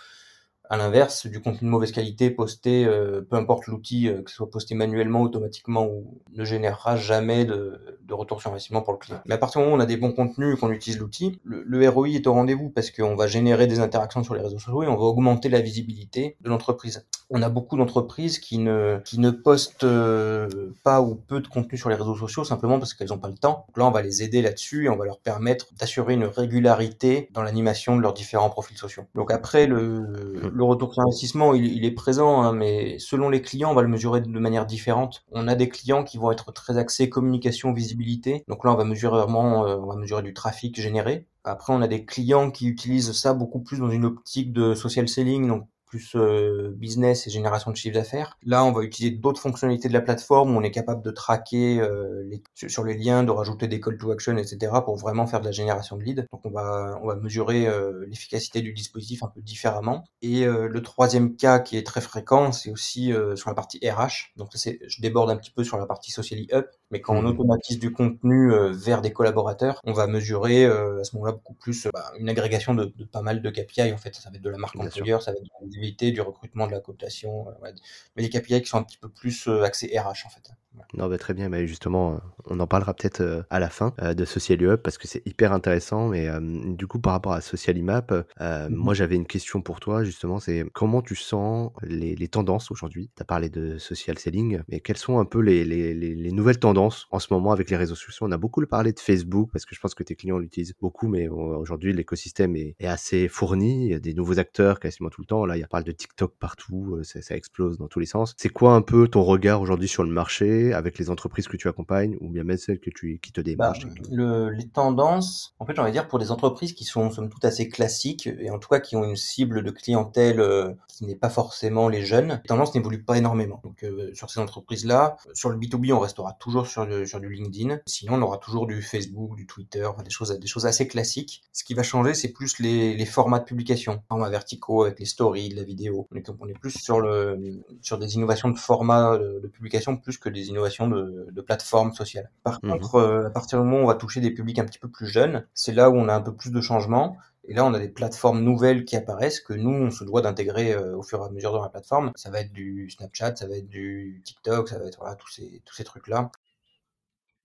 [0.70, 4.36] À l'inverse, du contenu de mauvaise qualité posté, euh, peu importe l'outil, euh, que ce
[4.36, 7.78] soit posté manuellement, automatiquement ou ne générera jamais de,
[8.10, 9.20] retour sur investissement pour le client.
[9.26, 11.38] Mais à partir du moment où on a des bons contenus et qu'on utilise l'outil,
[11.44, 14.58] le, le, ROI est au rendez-vous parce qu'on va générer des interactions sur les réseaux
[14.58, 17.04] sociaux et on va augmenter la visibilité de l'entreprise.
[17.34, 20.48] On a beaucoup d'entreprises qui ne, qui ne postent euh,
[20.84, 23.36] pas ou peu de contenu sur les réseaux sociaux simplement parce qu'elles n'ont pas le
[23.36, 23.66] temps.
[23.68, 27.28] Donc là, on va les aider là-dessus et on va leur permettre d'assurer une régularité
[27.32, 29.02] dans l'animation de leurs différents profils sociaux.
[29.14, 33.70] Donc après, le le retour sur investissement, il, est présent, hein, mais selon les clients,
[33.70, 35.24] on va le mesurer de manière différente.
[35.32, 38.44] On a des clients qui vont être très axés communication, visibilité.
[38.48, 41.26] Donc là, on va mesurer vraiment, euh, on va mesurer du trafic généré.
[41.44, 45.08] Après, on a des clients qui utilisent ça beaucoup plus dans une optique de social
[45.08, 48.36] selling, donc plus euh, business et génération de chiffre d'affaires.
[48.44, 51.78] Là, on va utiliser d'autres fonctionnalités de la plateforme où on est capable de traquer
[51.80, 54.72] euh, les, sur les liens, de rajouter des call to action, etc.
[54.84, 56.26] pour vraiment faire de la génération de leads.
[56.32, 60.02] Donc, on va, on va mesurer euh, l'efficacité du dispositif un peu différemment.
[60.20, 64.32] Et le troisième cas qui est très fréquent, c'est aussi sur la partie RH.
[64.36, 67.26] Donc, je déborde un petit peu sur la partie socially up, mais quand on mmh.
[67.26, 72.12] automatise du contenu vers des collaborateurs, on va mesurer à ce moment-là beaucoup plus bah,
[72.18, 73.92] une agrégation de, de, pas mal de KPI.
[73.92, 76.66] En fait, ça va être de la marque employeur, ça va être de du recrutement,
[76.66, 77.72] de la cooptation, euh,
[78.16, 80.50] mais des KPI qui sont un petit peu plus euh, axés RH en fait.
[80.96, 81.48] Non, bah, très bien.
[81.48, 84.82] Mais justement, euh, on en parlera peut-être euh, à la fin euh, de Social Up
[84.82, 86.08] parce que c'est hyper intéressant.
[86.08, 90.04] Mais du coup, par rapport à Social Imap, mmh moi j'avais une question pour toi
[90.04, 90.38] justement.
[90.38, 93.10] C'est comment tu sens les, tendances aujourd'hui?
[93.16, 97.06] Tu as parlé de social selling, mais quelles sont un peu les, les, nouvelles tendances
[97.10, 98.26] en ce moment avec les réseaux sociaux?
[98.26, 101.08] On a beaucoup parlé de Facebook parce que je pense que tes clients l'utilisent beaucoup,
[101.08, 103.86] mais aujourd'hui l'écosystème est, assez fourni.
[103.86, 105.46] Il y a des nouveaux acteurs quasiment tout le temps.
[105.46, 108.34] Là, il y a parle de TikTok partout, ça, ça explose dans tous les sens.
[108.36, 110.63] C'est quoi un peu ton regard aujourd'hui sur le marché?
[110.72, 113.86] Avec les entreprises que tu accompagnes ou bien même celles que tu, qui te démarchent
[114.10, 117.28] bah, Les tendances, en fait, j'ai envie de dire pour des entreprises qui sont somme
[117.28, 121.04] toute assez classiques et en tout cas qui ont une cible de clientèle euh, qui
[121.04, 123.60] n'est pas forcément les jeunes, les tendances n'évoluent pas énormément.
[123.64, 127.78] Donc euh, sur ces entreprises-là, sur le B2B, on restera toujours sur, sur du LinkedIn.
[127.86, 131.42] Sinon, on aura toujours du Facebook, du Twitter, des choses, des choses assez classiques.
[131.52, 135.06] Ce qui va changer, c'est plus les, les formats de publication, formats verticaux avec les
[135.06, 136.06] stories, la vidéo.
[136.12, 139.96] On est, on est plus sur le sur des innovations de format de, de publication
[139.96, 142.30] plus que des innovation de, de plateformes sociales.
[142.42, 142.72] Par mhm.
[142.72, 144.88] contre, euh, à partir du moment où on va toucher des publics un petit peu
[144.88, 147.16] plus jeunes, c'est là où on a un peu plus de changements.
[147.46, 150.72] Et là, on a des plateformes nouvelles qui apparaissent que nous, on se doit d'intégrer
[150.72, 152.12] euh, au fur et à mesure dans la plateforme.
[152.16, 155.30] Ça va être du Snapchat, ça va être du TikTok, ça va être voilà, tous
[155.30, 156.30] ces, tous ces trucs-là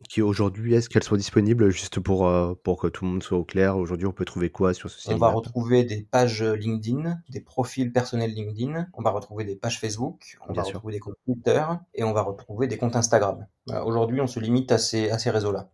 [0.07, 3.37] qui aujourd'hui, est-ce qu'elles sont disponibles juste pour, euh, pour que tout le monde soit
[3.37, 3.77] au clair?
[3.77, 7.41] Aujourd'hui, on peut trouver quoi sur ce site On va retrouver des pages LinkedIn, des
[7.41, 11.63] profils personnels LinkedIn, on va retrouver des pages Facebook, on va retrouver des comptes Twitter
[11.93, 13.45] et on va retrouver des comptes Instagram.
[13.85, 15.69] aujourd'hui, on se limite à ces, à ces réseaux-là.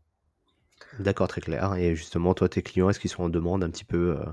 [0.99, 1.75] D'accord, très clair.
[1.75, 4.25] Et justement, toi, tes clients, est-ce qu'ils sont en demande un petit peu euh,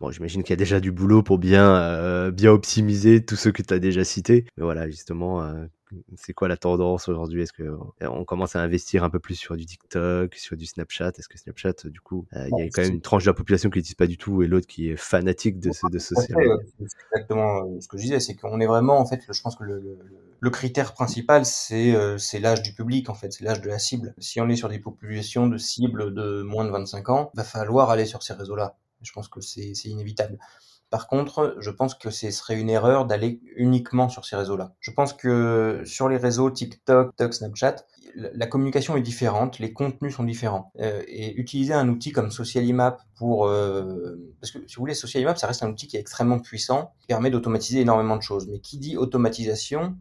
[0.00, 3.52] Bon, j'imagine qu'il y a déjà du boulot pour bien, euh, bien optimiser tous ceux
[3.52, 4.46] que tu as déjà cités.
[4.56, 5.42] Mais voilà, justement,
[6.16, 7.42] c'est quoi la tendance aujourd'hui?
[7.42, 11.12] Est-ce qu'on commence à investir un peu plus sur du TikTok, sur du Snapchat?
[11.18, 13.34] Est-ce que Snapchat, du coup, euh, il y a quand même une tranche de la
[13.34, 15.98] population qui n'utilise pas du tout et l'autre qui est fanatique de ce, de
[17.12, 19.64] exactement euh, ce que je disais, c'est qu'on est vraiment, en fait, je pense que
[19.64, 19.98] le,
[20.40, 23.78] le, critère principal, c'est euh, c'est l'âge du public, en fait, c'est l'âge de la
[23.78, 24.14] cible.
[24.18, 27.90] Si on est sur des populations de cibles de moins de 25 ans, va falloir
[27.90, 28.76] aller sur ces réseaux-là.
[29.02, 30.38] Je pense que c'est inévitable.
[30.90, 34.72] Par contre, je pense que ce serait une erreur d'aller uniquement sur ces réseaux-là.
[34.80, 37.76] Je pense que sur les réseaux TikTok, TikTok, Snapchat,
[38.14, 40.72] la communication est différente, les contenus sont différents.
[40.80, 43.46] Euh, et utiliser un outil comme Socialimap pour...
[43.46, 46.92] Euh, parce que si vous voulez, Socialimap, ça reste un outil qui est extrêmement puissant,
[47.00, 48.48] qui permet d'automatiser énormément de choses.
[48.48, 49.96] Mais qui dit automatisation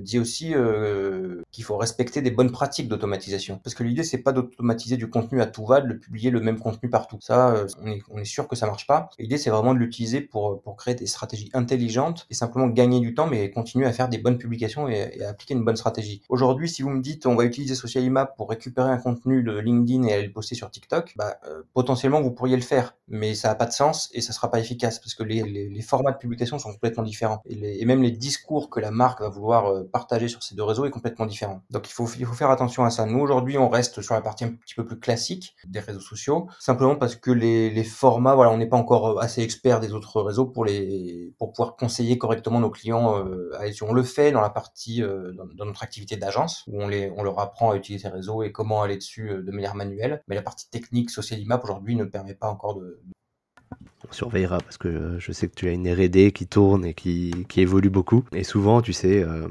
[0.00, 3.60] dit aussi euh, qu'il faut respecter des bonnes pratiques d'automatisation.
[3.62, 6.40] Parce que l'idée, c'est pas d'automatiser du contenu à tout va, de le publier le
[6.40, 7.18] même contenu partout.
[7.20, 9.10] Ça, euh, on, est, on est sûr que ça marche pas.
[9.18, 13.14] L'idée, c'est vraiment de l'utiliser pour, pour créer des stratégies intelligentes et simplement gagner du
[13.14, 16.22] temps, mais continuer à faire des bonnes publications et, et appliquer une bonne stratégie.
[16.28, 19.58] Aujourd'hui, si vous me dites on va utiliser Social Imap pour récupérer un contenu de
[19.58, 23.34] LinkedIn et aller le poster sur TikTok, bah, euh, potentiellement vous pourriez le faire, mais
[23.34, 25.82] ça n'a pas de sens et ça sera pas efficace parce que les, les, les
[25.82, 29.20] formats de publication sont complètement différents et, les, et, même les discours que la marque
[29.20, 31.62] va vouloir euh, partager sur ces deux réseaux est complètement différent.
[31.70, 33.06] Donc il faut, il faut faire attention à ça.
[33.06, 36.48] Nous aujourd'hui, on reste sur la partie un petit peu plus classique des réseaux sociaux,
[36.58, 40.20] simplement parce que les, les formats, voilà, on n'est pas encore assez expert des autres
[40.22, 43.16] réseaux pour les pour pouvoir conseiller correctement nos clients.
[43.18, 43.50] Euh,
[43.82, 47.22] on le fait dans la partie euh, dans, notre activité d'agence où on les on
[47.22, 50.22] leur apprend à utiliser ces réseaux et comment aller dessus euh, de manière manuelle.
[50.28, 53.00] Mais la partie technique social imap aujourd'hui ne permet pas encore de,
[54.08, 57.46] on surveillera parce que je sais que tu as une R&D qui tourne et qui,
[57.48, 58.24] qui, évolue beaucoup.
[58.32, 59.48] Et souvent, tu sais, euh,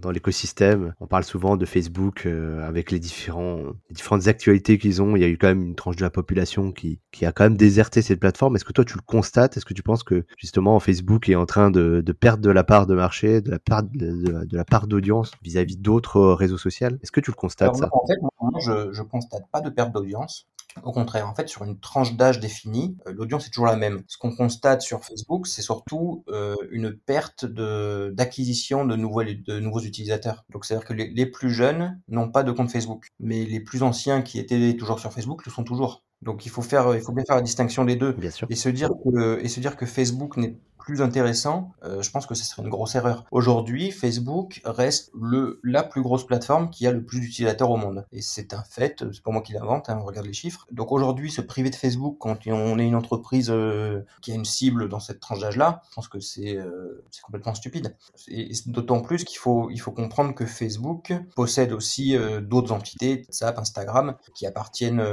[0.00, 5.02] dans l'écosystème, on parle souvent de Facebook euh, avec les, différents, les différentes actualités qu'ils
[5.02, 5.16] ont.
[5.16, 7.44] Il y a eu quand même une tranche de la population qui, qui a quand
[7.44, 8.56] même déserté cette plateforme.
[8.56, 9.56] Est-ce que toi, tu le constates?
[9.56, 12.64] Est-ce que tu penses que justement Facebook est en train de, de perdre de la
[12.64, 16.58] part de marché, de la part de, de, de la part d'audience vis-à-vis d'autres réseaux
[16.58, 16.88] sociaux?
[17.02, 17.88] Est-ce que tu le constates Alors, ça?
[17.92, 20.46] En fait, moi, je, je constate pas de perte d'audience.
[20.82, 24.02] Au contraire, en fait, sur une tranche d'âge définie, euh, l'audience est toujours la même.
[24.08, 29.60] Ce qu'on constate sur Facebook, c'est surtout euh, une perte de d'acquisition de nouveaux de
[29.60, 30.44] nouveaux utilisateurs.
[30.50, 33.82] Donc, c'est-à-dire que les, les, plus jeunes n'ont pas de compte Facebook, mais les plus
[33.82, 36.04] anciens qui étaient toujours sur Facebook le sont toujours.
[36.22, 38.46] Donc, il faut faire, il faut bien faire la distinction des deux bien sûr.
[38.50, 42.26] et se dire que et se dire que Facebook n'est plus intéressant, euh, je pense
[42.26, 43.24] que ce serait une grosse erreur.
[43.32, 48.06] Aujourd'hui, Facebook reste le, la plus grosse plateforme qui a le plus d'utilisateurs au monde.
[48.12, 50.64] Et c'est un fait, c'est pas moi qui l'invente, hein, on regarde les chiffres.
[50.70, 54.44] Donc aujourd'hui, se priver de Facebook quand on est une entreprise euh, qui a une
[54.44, 57.96] cible dans cette tranche d'âge-là, je pense que c'est euh, complètement stupide.
[58.28, 63.24] Et, d'autant plus qu'il faut, il faut comprendre que Facebook possède aussi euh, d'autres entités,
[63.26, 65.04] WhatsApp, Instagram, qui appartiennent,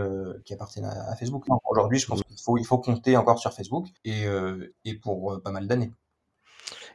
[0.46, 1.46] qui appartiennent à, à Facebook.
[1.68, 4.26] Aujourd'hui, je pense qu'il faut, il faut compter encore sur Facebook et,
[4.86, 5.92] et pour pas mal d'années.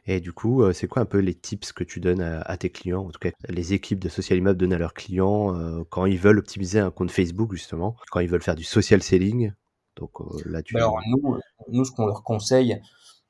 [0.05, 2.69] Et du coup, c'est quoi un peu les tips que tu donnes à, à, tes
[2.69, 6.05] clients, en tout cas les équipes de Social Imap donnent à leurs clients euh, quand
[6.05, 9.51] ils veulent optimiser un compte Facebook justement, quand ils veulent faire du social selling.
[9.95, 10.75] Donc euh, là, tu.
[10.77, 12.81] Alors nous, nous ce qu'on leur conseille,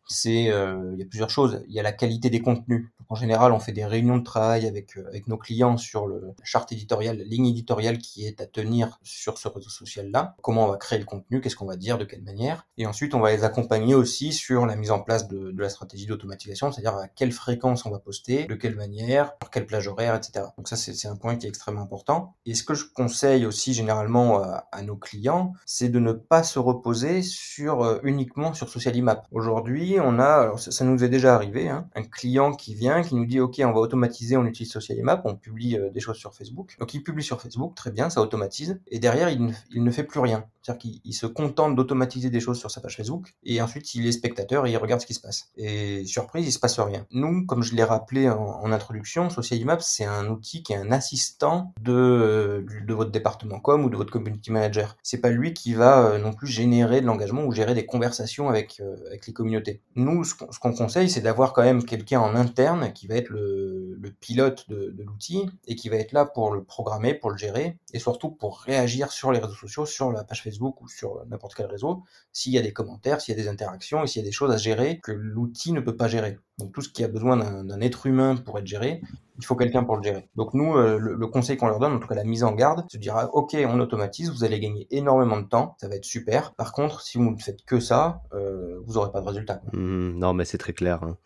[0.09, 1.63] c'est euh, il y a plusieurs choses.
[1.67, 2.89] Il y a la qualité des contenus.
[3.11, 6.33] En général, on fait des réunions de travail avec euh, avec nos clients sur le
[6.43, 10.35] charte éditoriale, la ligne éditoriale qui est à tenir sur ce réseau social là.
[10.41, 12.67] Comment on va créer le contenu, qu'est-ce qu'on va dire, de quelle manière.
[12.77, 15.69] Et ensuite, on va les accompagner aussi sur la mise en place de, de la
[15.69, 19.87] stratégie d'automatisation, c'est-à-dire à quelle fréquence on va poster, de quelle manière, sur quelle plage
[19.87, 20.45] horaire, etc.
[20.57, 22.35] Donc ça, c'est un point qui est extrêmement important.
[22.45, 26.43] Et ce que je conseille aussi généralement à, à nos clients, c'est de ne pas
[26.43, 29.27] se reposer sur euh, uniquement sur Social Imap.
[29.31, 33.15] Aujourd'hui, on a, alors ça, nous est déjà arrivé, hein, un client qui vient, qui
[33.15, 36.17] nous dit OK, on va automatiser, on utilise Social Imap, on publie euh, des choses
[36.17, 36.75] sur Facebook.
[36.79, 39.91] Donc il publie sur Facebook, très bien, ça automatise, et derrière il ne, il ne
[39.91, 40.45] fait plus rien.
[40.61, 44.11] C'est-à-dire qu'il se contente d'automatiser des choses sur sa page Facebook, et ensuite il est
[44.11, 45.49] spectateur et il regarde ce qui se passe.
[45.55, 47.05] Et surprise, il se passe rien.
[47.11, 50.91] Nous, comme je l'ai rappelé en, introduction, Social Imap c'est un outil qui est un
[50.91, 54.97] assistant de, de votre département com ou de votre community manager.
[55.03, 58.49] C'est pas lui qui va euh, non plus générer de l'engagement ou gérer des conversations
[58.49, 62.35] avec, euh, avec les communautés nous, ce qu'on conseille, c'est d'avoir quand même quelqu'un en
[62.35, 66.51] interne qui va être le, pilote de, de l'outil et qui va être là pour
[66.51, 70.23] le programmer, pour le gérer et surtout pour réagir sur les réseaux sociaux, sur la
[70.23, 73.41] page Facebook ou sur n'importe quel réseau, s'il y a des commentaires, s'il y a
[73.41, 76.07] des interactions et s'il y a des choses à gérer que l'outil ne peut pas
[76.07, 76.39] gérer.
[76.57, 79.01] Donc tout ce qui a besoin d'un être humain pour être géré,
[79.39, 80.29] il faut quelqu'un pour le gérer.
[80.35, 82.85] Donc nous, euh, le, conseil qu'on leur donne, en tout cas la mise en garde,
[82.91, 86.53] se dira, ok, on automatise, vous allez gagner énormément de temps, ça va être super.
[86.55, 89.61] Par contre, si vous ne faites que ça, euh, vous n'aurez pas de résultat.
[89.71, 91.03] Mmh, non, mais c'est très clair.
[91.03, 91.17] Hein.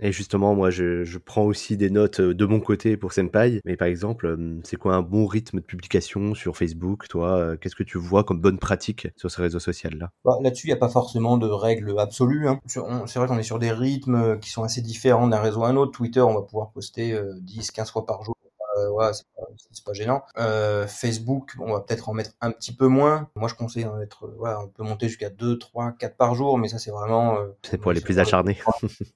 [0.00, 3.60] Et justement, moi, je, je, prends aussi des notes de mon côté pour Senpai.
[3.64, 7.82] Mais par exemple, c'est quoi un bon rythme de publication sur Facebook Toi, qu'est-ce que
[7.82, 10.10] tu vois comme bonne pratique sur ce réseau social-là?
[10.24, 12.48] Bah, Là-dessus, il n'y a pas forcément de règles absolues.
[12.48, 12.60] Hein.
[12.66, 12.80] C'est
[13.18, 15.92] vrai qu'on est sur des rythmes qui sont assez différents d'un réseau à un autre.
[15.92, 18.34] Twitter, on va pouvoir poster euh, 10, 15 fois par jour
[18.78, 19.46] euh, ouais, c'est pas,
[19.84, 20.22] pas, gênant.
[20.38, 23.28] Euh, Facebook, on va peut-être en mettre un petit peu moins.
[23.34, 26.58] Moi, je conseille d'en mettre, voilà, on peut monter jusqu'à 2, 3, 4 par jour,
[26.58, 27.38] mais ça, c'est vraiment.
[27.38, 28.58] Euh, c'est pour les plus acharnés.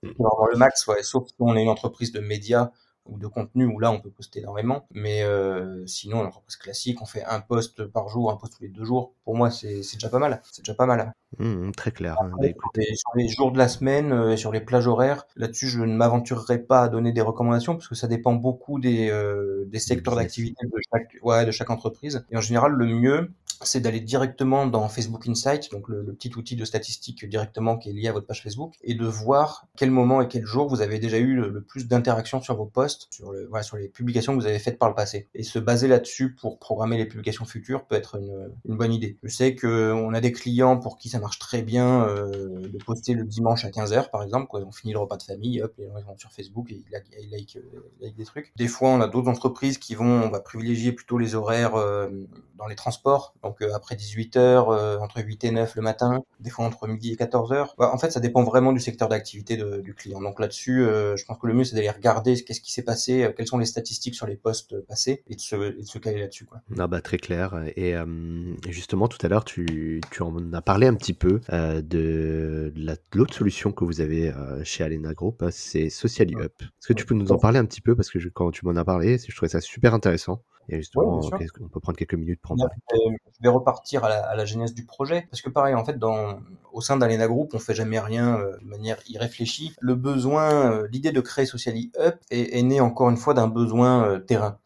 [0.03, 1.03] vraiment le max, ouais.
[1.03, 2.71] Sauf si on est une entreprise de médias
[3.07, 7.05] ou de contenu où là on peut poster énormément mais euh, sinon l'entreprise classique on
[7.05, 10.09] fait un post par jour un post tous les deux jours pour moi c'est déjà
[10.09, 12.17] pas mal c'est déjà pas mal Mmh, très clair.
[12.41, 12.49] Bah,
[12.95, 16.59] sur les jours de la semaine, et sur les plages horaires, là-dessus, je ne m'aventurerai
[16.59, 19.11] pas à donner des recommandations parce que ça dépend beaucoup des,
[19.67, 22.25] des secteurs d'activité de chaque, ouais, de chaque entreprise.
[22.31, 23.31] Et en général, le mieux,
[23.67, 27.93] c'est d'aller directement dans Facebook Insight, donc le, petit outil de statistique directement qui est
[27.93, 30.99] lié à votre page Facebook, et de voir quel moment et quel jour vous avez
[30.99, 34.41] déjà eu le, plus d'interactions sur vos posts, sur, le, voilà, sur les publications que
[34.41, 35.29] vous avez faites par le passé.
[35.35, 39.17] Et se baser là-dessus pour programmer les publications futures peut être une, une bonne idée.
[39.23, 43.15] Je sais qu'on a des clients pour qui ça marche très bien euh, de poster
[43.15, 45.87] le dimanche à 15h par exemple, quand on finit le repas de famille, hop, les
[45.87, 46.83] gens vont sur Facebook et
[47.21, 47.59] ils like,
[48.01, 48.53] des trucs.
[48.57, 52.09] Des fois, on a d'autres entreprises qui vont, on va privilégier plutôt les horaires euh,
[52.63, 56.51] dans les transports, donc euh, après 18h, euh, entre 8 et 9 le matin, des
[56.51, 57.71] fois entre midi et 14h.
[57.77, 60.21] Bah, en fait, ça dépend vraiment du secteur d'activité du client.
[60.21, 63.29] Donc là-dessus, euh, je pense que le mieux, c'est d'aller regarder qu'est-ce qui s'est passé,
[63.37, 66.21] quelles sont les statistiques sur les postes passés, et de se, et de se caler
[66.21, 66.45] là-dessus.
[66.45, 66.61] Quoi.
[66.79, 67.61] Ah bah, très clair.
[67.77, 67.95] Et,
[68.69, 72.73] justement, tout à l'heure, tu, tu, en as parlé un petit peu de
[73.15, 74.33] l'autre solution que vous avez
[74.65, 76.55] chez Alena Group, c'est Socially Up.
[76.61, 77.95] Est-ce que tu peux nous en parler un petit peu?
[77.95, 80.43] Parce que quand tu m'en as parlé, je trouvais ça super intéressant.
[80.69, 81.21] Et justement,
[81.61, 82.75] on peut prendre quelques minutes pour en parler?
[82.93, 86.39] Je vais repartir à la, genèse du projet, parce que pareil, en fait, dans,
[86.73, 89.75] au sein d'Alena Group, on fait jamais rien euh, de manière irréfléchie.
[89.81, 93.49] Le besoin, euh, l'idée de créer Socially Up est, est née encore une fois d'un
[93.49, 94.59] besoin euh, terrain.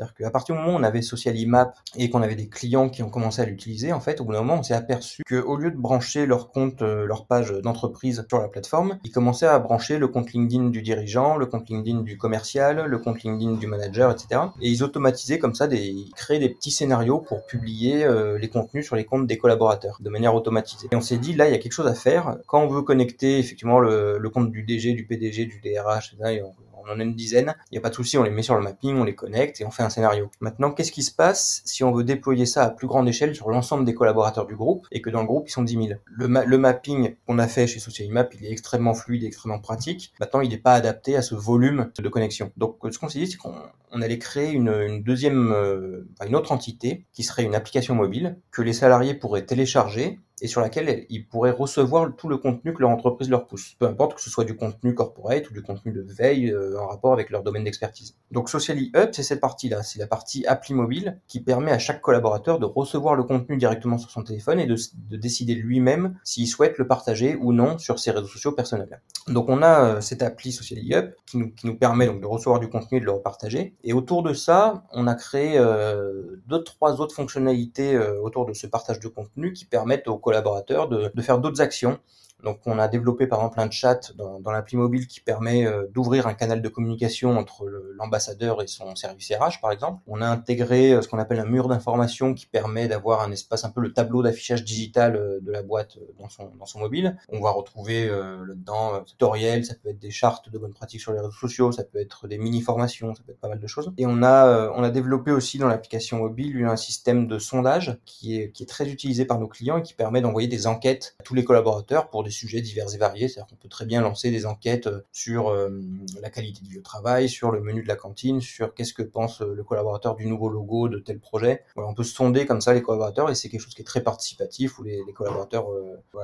[0.00, 2.88] C'est-à-dire qu'à partir du moment où on avait Social Map et qu'on avait des clients
[2.88, 5.56] qui ont commencé à l'utiliser, en fait, au bout d'un moment, on s'est aperçu qu'au
[5.56, 9.58] lieu de brancher leur compte, euh, leur page d'entreprise sur la plateforme, ils commençaient à
[9.58, 13.66] brancher le compte LinkedIn du dirigeant, le compte LinkedIn du commercial, le compte LinkedIn du
[13.66, 14.40] manager, etc.
[14.62, 18.48] Et ils automatisaient comme ça, des, ils créaient des petits scénarios pour publier euh, les
[18.48, 20.88] contenus sur les comptes des collaborateurs de manière automatisée.
[20.92, 22.38] Et on s'est dit, là, il y a quelque chose à faire.
[22.46, 26.42] Quand on veut connecter effectivement le, compte du DG, du PDG, du DRH, etc.,
[26.90, 28.62] en a une dizaine, il n'y a pas de souci, on les met sur le
[28.62, 30.30] mapping, on les connecte et on fait un scénario.
[30.40, 33.50] Maintenant, qu'est-ce qui se passe si on veut déployer ça à plus grande échelle sur
[33.50, 36.58] l'ensemble des collaborateurs du groupe et que dans le groupe, ils sont 10 000 Le,
[36.58, 40.12] mapping qu'on a fait chez SocialMap, il est extrêmement fluide, extrêmement pratique.
[40.20, 42.52] Maintenant, il n'est pas adapté à ce volume de connexion.
[42.56, 43.54] Donc, ce qu'on s'est dit, c'est qu'on
[44.02, 48.72] allait créer une, deuxième, euh, une autre entité qui serait une application mobile que les
[48.72, 53.28] salariés pourraient télécharger et sur laquelle ils pourraient recevoir tout le contenu que leur entreprise
[53.28, 53.74] leur pousse.
[53.78, 56.88] Peu importe que ce soit du contenu corporate ou du contenu de veille euh, en
[56.88, 58.16] rapport avec leur domaine d'expertise.
[58.30, 59.82] Donc Socially Up, c'est cette partie-là.
[59.82, 63.98] C'est la partie appli mobile qui permet à chaque collaborateur de recevoir le contenu directement
[63.98, 64.76] sur son téléphone et de,
[65.08, 69.00] de décider lui-même s'il souhaite le partager ou non sur ses réseaux sociaux personnels.
[69.28, 72.26] Donc on a euh, cette appli Socially Up qui nous, qui nous permet donc de
[72.26, 73.74] recevoir du contenu et de le repartager.
[73.82, 78.52] Et autour de ça, on a créé euh, deux, trois autres fonctionnalités euh, autour de
[78.52, 81.98] ce partage de contenu qui permettent aux collaborateurs de, de faire d'autres actions
[82.44, 85.86] donc on a développé par exemple un chat dans, dans l'appli mobile qui permet euh,
[85.92, 90.00] d'ouvrir un canal de communication entre l'ambassadeur et son service RH par exemple.
[90.06, 93.64] On a intégré euh, ce qu'on appelle un mur d'information qui permet d'avoir un espace
[93.64, 97.16] un peu le tableau d'affichage digital euh, de la boîte dans son, dans son mobile.
[97.30, 101.18] On va retrouver là-dedans tutoriels, ça peut être des chartes de bonnes pratiques sur les
[101.18, 103.92] réseaux sociaux, ça peut être des mini-formations, ça peut être pas mal de choses.
[103.98, 108.40] Et on a, on a développé aussi dans l'application mobile un système de sondage qui
[108.40, 111.22] est, qui est très utilisé par nos clients et qui permet d'envoyer des enquêtes à
[111.22, 113.28] tous les collaborateurs pour sujets divers et variés.
[113.28, 115.80] C'est-à-dire qu'on peut très bien lancer des enquêtes euh, sur euh,
[116.20, 119.54] la qualité du travail, sur le menu de la cantine, sur qu'est-ce que pense euh,
[119.54, 121.64] le collaborateur du nouveau logo de tel projet.
[121.76, 124.78] on peut sonder comme ça les collaborateurs et c'est quelque chose qui est très participatif
[124.78, 125.66] où les, collaborateurs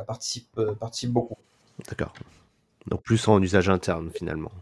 [0.07, 1.37] participent beaucoup.
[1.89, 2.13] D'accord.
[2.87, 4.53] Donc plus en usage interne finalement.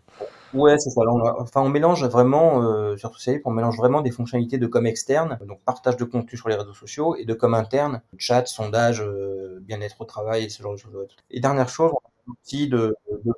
[0.55, 1.01] Ouais, c'est ça.
[1.03, 3.11] on, enfin, on mélange vraiment, euh, sur
[3.45, 6.73] on mélange vraiment des fonctionnalités de com externe, donc partage de contenu sur les réseaux
[6.75, 10.79] sociaux, et de com interne, chat, sondage, euh, bien-être au travail, et ce genre de
[10.79, 11.09] choses.
[11.31, 13.33] Et dernière chose, on a aussi de, de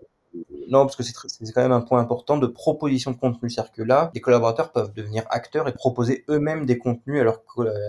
[0.68, 3.50] non, parce que c'est quand même un point important de proposition de contenu.
[3.50, 7.42] C'est-à-dire que là, les collaborateurs peuvent devenir acteurs et proposer eux-mêmes des contenus à leurs,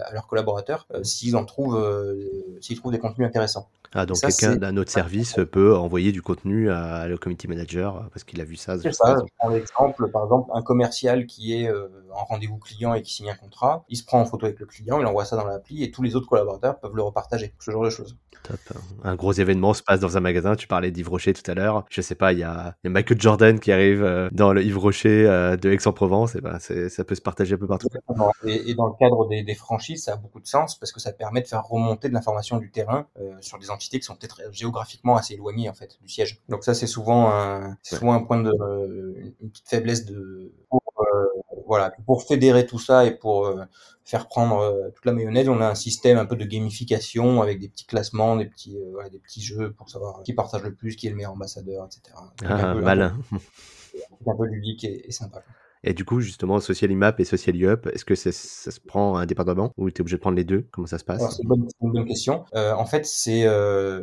[0.06, 2.16] à leurs collaborateurs euh, s'ils en trouvent, euh,
[2.62, 3.70] s'ils trouvent des contenus intéressants.
[3.94, 8.24] Ah, donc quelqu'un d'un autre service peut envoyer du contenu à le community manager parce
[8.24, 8.78] qu'il a vu ça.
[8.78, 9.18] C'est ça.
[9.20, 11.88] Je prends l'exemple, par exemple, un commercial qui est euh,
[12.18, 14.66] en rendez-vous client et qui signe un contrat, il se prend en photo avec le
[14.66, 17.54] client, il envoie ça dans l'appli et tous les autres collaborateurs peuvent le repartager.
[17.60, 18.18] Ce genre de choses.
[18.44, 18.58] Top.
[19.04, 20.56] Un gros événement se passe dans un magasin.
[20.56, 21.86] Tu parlais d'Yves Rocher tout à l'heure.
[21.90, 24.64] Je sais pas, il y a, y a Michael Jordan qui arrive euh, dans le
[24.64, 26.36] Yves Rocher euh, de Aix-en-Provence.
[26.36, 27.88] Et ben, ça peut se partager un peu partout.
[28.46, 31.00] Et, et dans le cadre des, des, franchises, ça a beaucoup de sens parce que
[31.00, 34.16] ça permet de faire remonter de l'information du terrain euh, sur des entités qui sont
[34.16, 36.40] peut-être géographiquement assez éloignées en fait du siège.
[36.50, 38.54] Donc ça, c'est souvent un, souvent un point de
[39.42, 40.52] une petite faiblesse de
[41.68, 43.48] voilà pour fédérer tout ça et pour
[44.08, 45.50] faire prendre euh, toute la mayonnaise.
[45.50, 49.10] On a un système un peu de gamification avec des petits classements, des petits, euh,
[49.10, 52.16] des petits jeux pour savoir qui partage le plus, qui est le meilleur ambassadeur, etc.
[52.46, 53.18] Ah, malin.
[54.26, 55.44] Un peu, ludique et, sympa.
[55.84, 59.72] Et du coup, justement, Social Imap et Social Up, est-ce que ça, se prend indépendamment
[59.78, 60.68] ou tu es obligé de prendre les deux?
[60.72, 61.36] Comment ça se passe?
[61.36, 62.46] C'est une, bonne question.
[62.56, 64.02] Euh, en fait, c'est euh,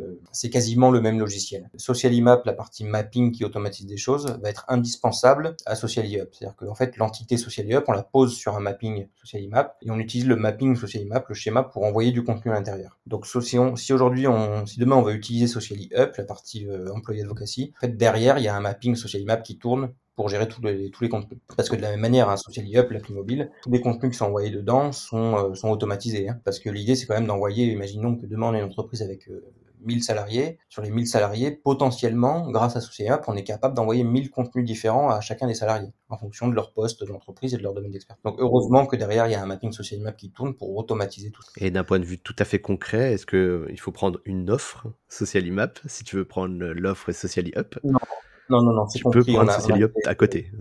[0.51, 1.69] quasiment le même logiciel.
[1.77, 6.29] Social Imap, la partie mapping qui automatise des choses, va être indispensable à Social Up.
[6.31, 9.91] C'est-à-dire qu'en fait, l'entité Social Up, on la pose sur un mapping Social Imap et
[9.91, 12.99] on utilise le mapping Social Imap, le schéma, pour envoyer du contenu à l'intérieur.
[13.05, 13.57] Donc, si,
[13.93, 14.27] aujourd'hui,
[14.65, 18.37] si demain on veut utiliser Social Up, la partie euh, employé advocacy, en fait, derrière,
[18.37, 21.09] il y a un mapping Social Imap qui tourne pour gérer tous les, tous les
[21.09, 21.39] contenus.
[21.55, 24.17] Parce que de la même manière, un Social Up, l'appli mobile, tous les contenus qui
[24.17, 26.29] sont envoyés dedans sont, euh, sont automatisés.
[26.29, 26.39] Hein.
[26.43, 29.27] parce que l'idée, c'est quand même d'envoyer, imaginons que demain on est une entreprise avec
[29.29, 29.43] euh,
[29.85, 30.57] 1000 salariés.
[30.69, 34.65] Sur les 1000 salariés, potentiellement, grâce à Social Up, on est capable d'envoyer 1000 contenus
[34.65, 37.91] différents à chacun des salariés, en fonction de leur poste d'entreprise et de leur domaine
[37.91, 38.23] d'expertise.
[38.23, 41.31] Donc heureusement que derrière, il y a un mapping Social Map qui tourne pour automatiser
[41.31, 41.51] tout ça.
[41.57, 44.87] Et d'un point de vue tout à fait concret, est-ce qu'il faut prendre une offre
[45.07, 47.99] Social Map si tu veux prendre l'offre Social Up Non,
[48.49, 50.51] non, non, non tu peux prendre Social Up à côté.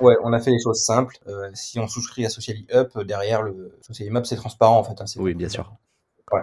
[0.00, 1.16] Ouais, on a fait les choses simples.
[1.28, 5.00] Euh, si on souscrit à Social Up, derrière le Social Map, c'est transparent en fait.
[5.00, 5.72] Hein, oui, bien sûr.
[6.32, 6.42] Ouais.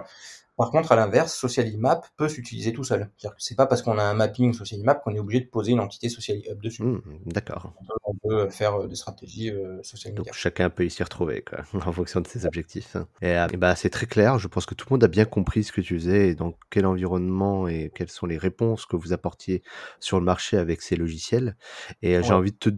[0.60, 3.08] Par contre, à l'inverse, SocialImap peut s'utiliser tout seul.
[3.16, 5.72] C'est-à-dire que c'est pas parce qu'on a un mapping SocialImap qu'on est obligé de poser
[5.72, 6.82] une entité SocialImap dessus.
[6.82, 7.72] Mmh, D'accord.
[8.04, 9.80] On peut faire euh, des stratégies euh,
[10.14, 12.98] Donc chacun peut y s'y retrouver quoi, en fonction de ses objectifs.
[13.22, 14.38] Et, euh, et bah, c'est très clair.
[14.38, 16.52] Je pense que tout le monde a bien compris ce que tu faisais et dans
[16.68, 19.62] quel environnement et quelles sont les réponses que vous apportiez
[19.98, 21.56] sur le marché avec ces logiciels.
[22.02, 22.22] Et ouais.
[22.22, 22.68] j'ai envie de te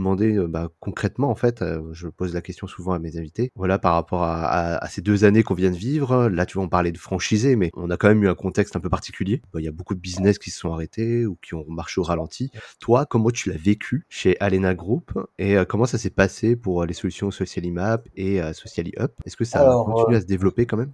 [0.00, 3.94] demander bah, concrètement en fait, je pose la question souvent à mes invités, voilà par
[3.94, 6.68] rapport à, à, à ces deux années qu'on vient de vivre, là tu vas en
[6.68, 9.64] parler de franchisé, mais on a quand même eu un contexte un peu particulier, il
[9.64, 12.50] y a beaucoup de business qui se sont arrêtés ou qui ont marché au ralenti.
[12.80, 16.94] Toi, comment tu l'as vécu chez Alena Group et comment ça s'est passé pour les
[16.94, 20.92] solutions Socialimap et Sociali-Up Est-ce que ça Alors, a continué à se développer quand même?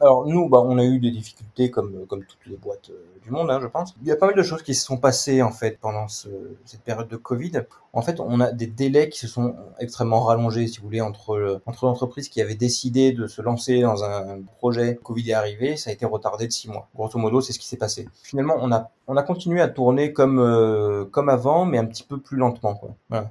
[0.00, 3.30] Alors nous, bah, on a eu des difficultés comme, comme toutes les boîtes euh, du
[3.30, 3.94] monde, hein, je pense.
[4.02, 6.28] Il y a pas mal de choses qui se sont passées en fait pendant ce,
[6.66, 7.62] cette période de Covid.
[7.94, 11.38] En fait, on a des délais qui se sont extrêmement rallongés, si vous voulez, entre
[11.38, 15.76] le, entre l'entreprise qui avait décidé de se lancer dans un projet Covid est arrivé,
[15.78, 16.88] ça a été retardé de six mois.
[16.94, 18.06] Grosso modo, c'est ce qui s'est passé.
[18.22, 22.02] Finalement, on a on a continué à tourner comme euh, comme avant, mais un petit
[22.02, 22.90] peu plus lentement, quoi.
[23.08, 23.30] Voilà.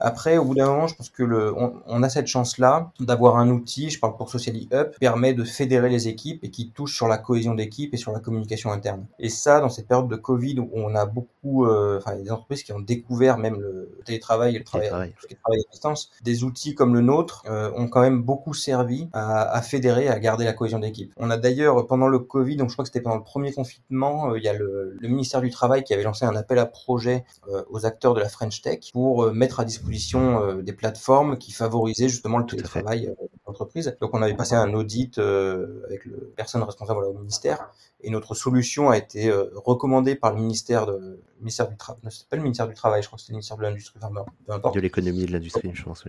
[0.00, 3.36] Après, au bout d'un moment, je pense que le, on, on a cette chance-là d'avoir
[3.36, 6.70] un outil, je parle pour Socially Up, qui permet de fédérer les équipes et qui
[6.70, 9.06] touche sur la cohésion d'équipe et sur la communication interne.
[9.18, 12.62] Et ça, dans cette période de Covid où on a beaucoup, euh, enfin, des entreprises
[12.62, 15.70] qui ont découvert même le télétravail et le travail, tout ce qui est travail à
[15.70, 20.08] distance, des outils comme le nôtre euh, ont quand même beaucoup servi à, à fédérer,
[20.08, 21.12] à garder la cohésion d'équipe.
[21.16, 24.30] On a d'ailleurs, pendant le Covid, donc je crois que c'était pendant le premier confinement,
[24.30, 26.66] euh, il y a le, le, ministère du Travail qui avait lancé un appel à
[26.66, 29.75] projet euh, aux acteurs de la French Tech pour euh, mettre à disposition
[30.14, 33.14] euh, des plateformes qui favorisaient justement le télétravail
[33.46, 33.96] d'entreprise.
[34.00, 37.70] Donc on avait passé un audit avec le personne responsable au ministère
[38.00, 42.00] et notre solution a été recommandée par le ministère de ministère du travail.
[42.10, 43.98] C'est pas le ministère du travail, je crois que c'était le ministère de l'industrie.
[44.02, 44.74] Enfin, peu importe.
[44.74, 46.04] De l'économie et de l'industrie, je pense.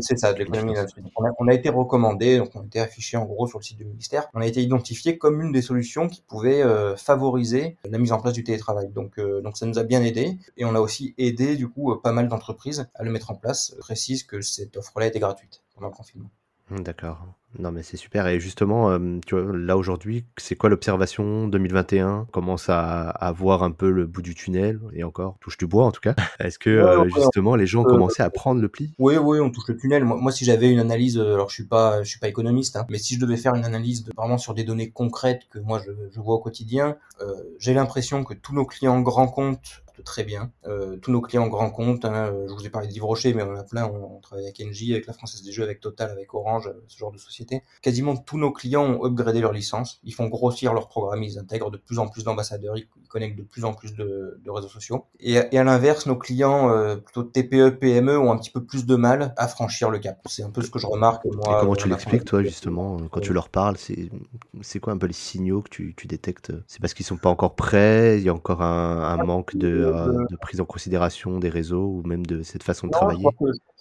[0.00, 1.02] C'est ça, de l'économie et de l'industrie.
[1.16, 3.78] On, on, a été recommandé, donc on a été affiché en gros sur le site
[3.78, 4.28] du ministère.
[4.34, 8.20] On a été identifié comme une des solutions qui pouvait euh, favoriser la mise en
[8.20, 8.88] place du télétravail.
[8.88, 11.94] Donc, euh, donc ça nous a bien aidé et on a aussi aidé du coup
[11.96, 13.74] pas mal d'entreprises à le mettre en place.
[13.76, 16.30] Je précise que cette offre-là était gratuite pendant le confinement.
[16.70, 17.26] D'accord.
[17.58, 18.26] Non, mais c'est super.
[18.26, 23.62] Et justement, euh, tu vois, là aujourd'hui, c'est quoi l'observation 2021 Commence à, à voir
[23.62, 24.78] un peu le bout du tunnel?
[24.92, 26.14] Et encore touche du bois en tout cas.
[26.40, 28.92] Est-ce que ouais, euh, justement les gens ont commencé à prendre le pli?
[28.98, 30.04] Oui, oui, on touche le tunnel.
[30.04, 32.84] Moi, moi si j'avais une analyse, alors je suis pas, je suis pas économiste, hein,
[32.90, 35.80] mais si je devais faire une analyse de, vraiment sur des données concrètes que moi
[35.84, 40.24] je, je vois au quotidien, euh, j'ai l'impression que tous nos clients grands comptes très
[40.24, 40.50] bien.
[40.66, 43.52] Euh, tous nos clients grands comptes, hein, je vous ai parlé d'Yves Rocher, mais on
[43.52, 46.10] en a plein, on, on, travaille avec Engie, avec la Française des Jeux, avec Total,
[46.10, 47.62] avec Orange, ce genre de société.
[47.82, 51.70] Quasiment tous nos clients ont upgradé leur licence, ils font grossir leur programme, ils intègrent
[51.70, 55.06] de plus en plus d'ambassadeurs, ils, connectent de plus en plus de, de réseaux sociaux.
[55.18, 58.86] Et, et à l'inverse, nos clients euh, plutôt TPE, PME ont un petit peu plus
[58.86, 60.18] de mal à franchir le cap.
[60.26, 61.58] C'est un peu ce que je remarque moi.
[61.58, 65.12] Et comment tu l'expliques toi justement quand tu leur parles C'est quoi un peu les
[65.12, 66.52] signaux que tu, tu détectes?
[66.66, 69.87] C'est parce qu'ils sont pas encore prêts, il y a encore un, un manque de
[69.88, 73.26] euh, de prise en considération des réseaux ou même de cette façon de non, travailler?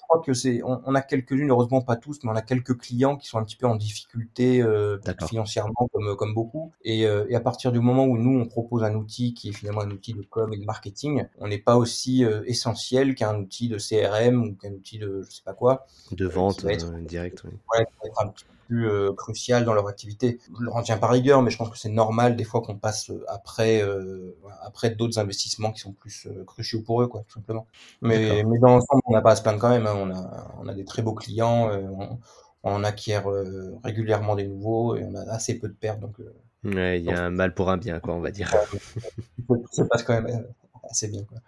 [0.08, 2.78] je crois que, c'est, on, on, a quelques-unes, heureusement pas tous, mais on a quelques
[2.78, 4.98] clients qui sont un petit peu en difficulté euh,
[5.28, 6.72] financièrement comme, comme beaucoup.
[6.84, 9.52] Et, euh, et, à partir du moment où nous, on propose un outil qui est
[9.52, 13.38] finalement un outil de com et de marketing, on n'est pas aussi euh, essentiel qu'un
[13.38, 15.86] outil de CRM ou qu'un outil de je sais pas quoi.
[16.12, 17.52] De vente être, direct, oui.
[17.74, 20.40] Ouais, être un petit plus euh, crucial dans leur activité.
[20.58, 23.12] Je le retiens par rigueur, mais je pense que c'est normal des fois qu'on passe
[23.28, 27.66] après euh, après d'autres investissements qui sont plus euh, cruciaux pour eux, quoi, tout simplement.
[28.02, 29.88] Mais, mais dans l'ensemble, on n'a pas à se plaindre quand même.
[29.88, 29.96] Hein.
[29.96, 32.20] On, a, on a des très beaux clients, euh, on,
[32.64, 36.00] on, acquiert euh, régulièrement des nouveaux et on a assez peu de pertes.
[36.00, 38.32] Donc, euh, ouais, il y a donc, un mal pour un bien, quoi, on va
[38.32, 38.50] dire.
[39.72, 40.46] ça se passe quand même
[40.90, 41.24] assez bien.
[41.24, 41.40] Quoi.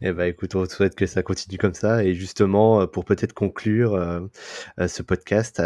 [0.00, 2.04] Eh ben, écoute, on souhaite que ça continue comme ça.
[2.04, 4.20] Et justement, euh, pour peut-être conclure euh,
[4.80, 5.62] euh, ce podcast,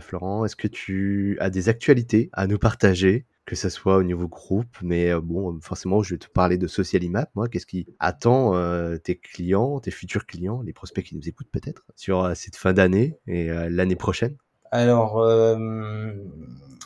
[0.00, 4.28] Florent, est-ce que tu as des actualités à nous partager que ce soit au niveau
[4.28, 8.52] groupe, mais bon, forcément, je vais te parler de Social Imap, moi, qu'est-ce qui attend
[8.98, 13.18] tes clients, tes futurs clients, les prospects qui nous écoutent peut-être, sur cette fin d'année
[13.26, 14.36] et l'année prochaine?
[14.70, 15.16] Alors,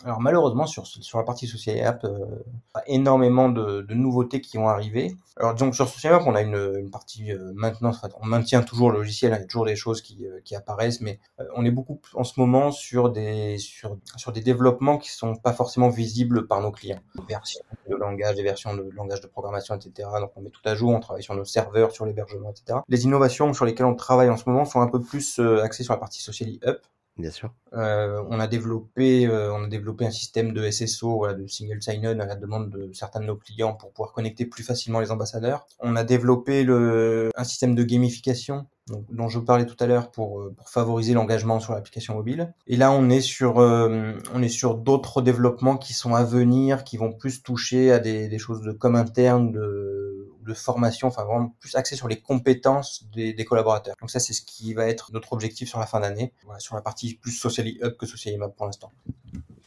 [0.05, 2.43] alors malheureusement sur, sur la partie Social App, euh,
[2.87, 5.17] énormément de, de, nouveautés qui vont arriver.
[5.37, 8.91] Alors donc sur Social App, on a une, une partie euh, maintenance, on maintient toujours
[8.91, 11.45] le logiciel, hein, il y a toujours des choses qui, euh, qui apparaissent, mais euh,
[11.57, 15.55] on est beaucoup en ce moment sur des sur, sur des développements qui sont pas
[15.55, 17.01] forcément visibles par nos clients.
[17.17, 20.09] Des versions de langage, des versions de langage de programmation, etc.
[20.21, 22.81] Donc on met tout à jour, on travaille sur nos serveurs, sur l'hébergement, etc.
[22.89, 25.95] Les innovations sur lesquelles on travaille en ce moment sont un peu plus axées sur
[25.95, 26.85] la partie Social Up
[27.17, 27.55] Bien sûr.
[27.75, 31.81] Euh, on a développé, euh, on a développé un système de SSO, voilà, de single
[31.81, 35.13] sign-on à la demande de certains de nos clients pour pouvoir connecter plus facilement les
[35.13, 35.65] ambassadeurs.
[35.79, 40.41] On a développé le, un système de gamification dont je parlais tout à l'heure pour,
[40.41, 42.53] euh, pour favoriser l'engagement sur l'application mobile.
[42.67, 44.13] Et là, on est sur, euh,
[44.49, 48.61] sur d'autres développements qui sont à venir, qui vont plus toucher à des, des choses
[48.61, 50.15] de com interne, de
[50.45, 53.97] de formation, enfin vraiment plus axé sur les compétences des, des collaborateurs.
[54.01, 56.83] Donc ça, c'est ce qui va être notre objectif sur la fin d'année, sur la
[56.83, 58.93] partie plus Socially Up que Socially Map pour l'instant.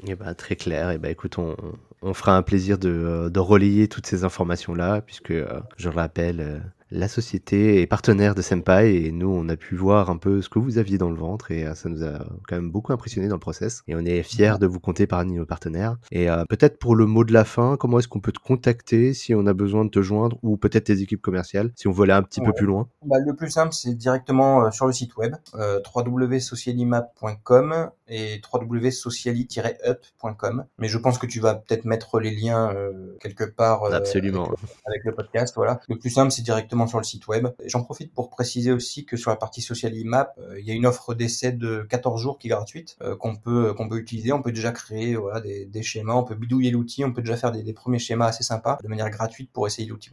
[0.05, 0.91] Et eh bah, ben, très clair.
[0.91, 5.01] Et eh bah, ben, écoute, on, fera un plaisir de, de relayer toutes ces informations-là,
[5.01, 6.59] puisque, euh, je le rappelle, euh,
[6.91, 10.49] la société est partenaire de Senpai et nous, on a pu voir un peu ce
[10.49, 13.27] que vous aviez dans le ventre et euh, ça nous a quand même beaucoup impressionné
[13.27, 13.81] dans le process.
[13.87, 15.97] Et on est fiers de vous compter parmi nos partenaires.
[16.11, 19.13] Et euh, peut-être pour le mot de la fin, comment est-ce qu'on peut te contacter
[19.13, 22.03] si on a besoin de te joindre ou peut-être tes équipes commerciales si on veut
[22.03, 22.87] aller un petit peu plus loin?
[23.05, 30.63] Bah, Le plus simple, c'est directement euh, sur le site web euh, www.socialimap.com et www.sociali-up.com.
[30.77, 32.73] Mais je pense que tu vas peut-être mettre les liens
[33.19, 34.45] quelque part Absolument.
[34.45, 35.53] Avec, avec, le podcast.
[35.55, 35.81] Voilà.
[35.89, 37.47] Le plus simple, c'est directement sur le site web.
[37.65, 40.75] J'en profite pour préciser aussi que sur la partie social IMAP, euh, il y a
[40.75, 44.31] une offre d'essai de 14 jours qui est gratuite, euh, qu'on peut, qu'on peut utiliser.
[44.33, 47.51] On peut déjà créer voilà, des, schémas, on peut bidouiller l'outil, on peut déjà faire
[47.51, 50.11] des, des, premiers schémas assez sympas de manière gratuite pour essayer l'outil.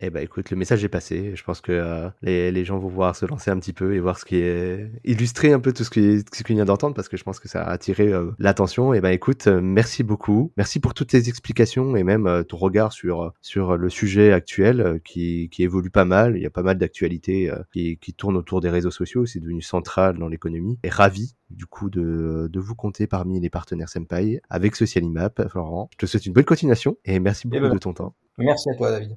[0.00, 1.32] Eh ben écoute, le message est passé.
[1.34, 4.00] Je pense que euh, les, les, gens vont voir se lancer un petit peu et
[4.00, 7.08] voir ce qui est illustrer un peu tout ce qui ce qu'il vient d'entendre parce
[7.08, 8.92] que je pense que ça a attiré euh, l'attention.
[8.92, 12.58] Et eh ben écoute, euh, merci beaucoup, merci pour toutes tes explications et même ton
[12.58, 16.36] regard sur sur le sujet actuel qui, qui évolue pas mal.
[16.36, 19.24] Il y a pas mal d'actualités qui, qui tournent autour des réseaux sociaux.
[19.24, 20.78] C'est devenu central dans l'économie.
[20.82, 25.48] Et ravi du coup de, de vous compter parmi les partenaires Senpai avec Socialimap.
[25.48, 28.14] Florent, je te souhaite une bonne continuation et merci beaucoup ben, de ton temps.
[28.38, 29.16] Merci à toi, David.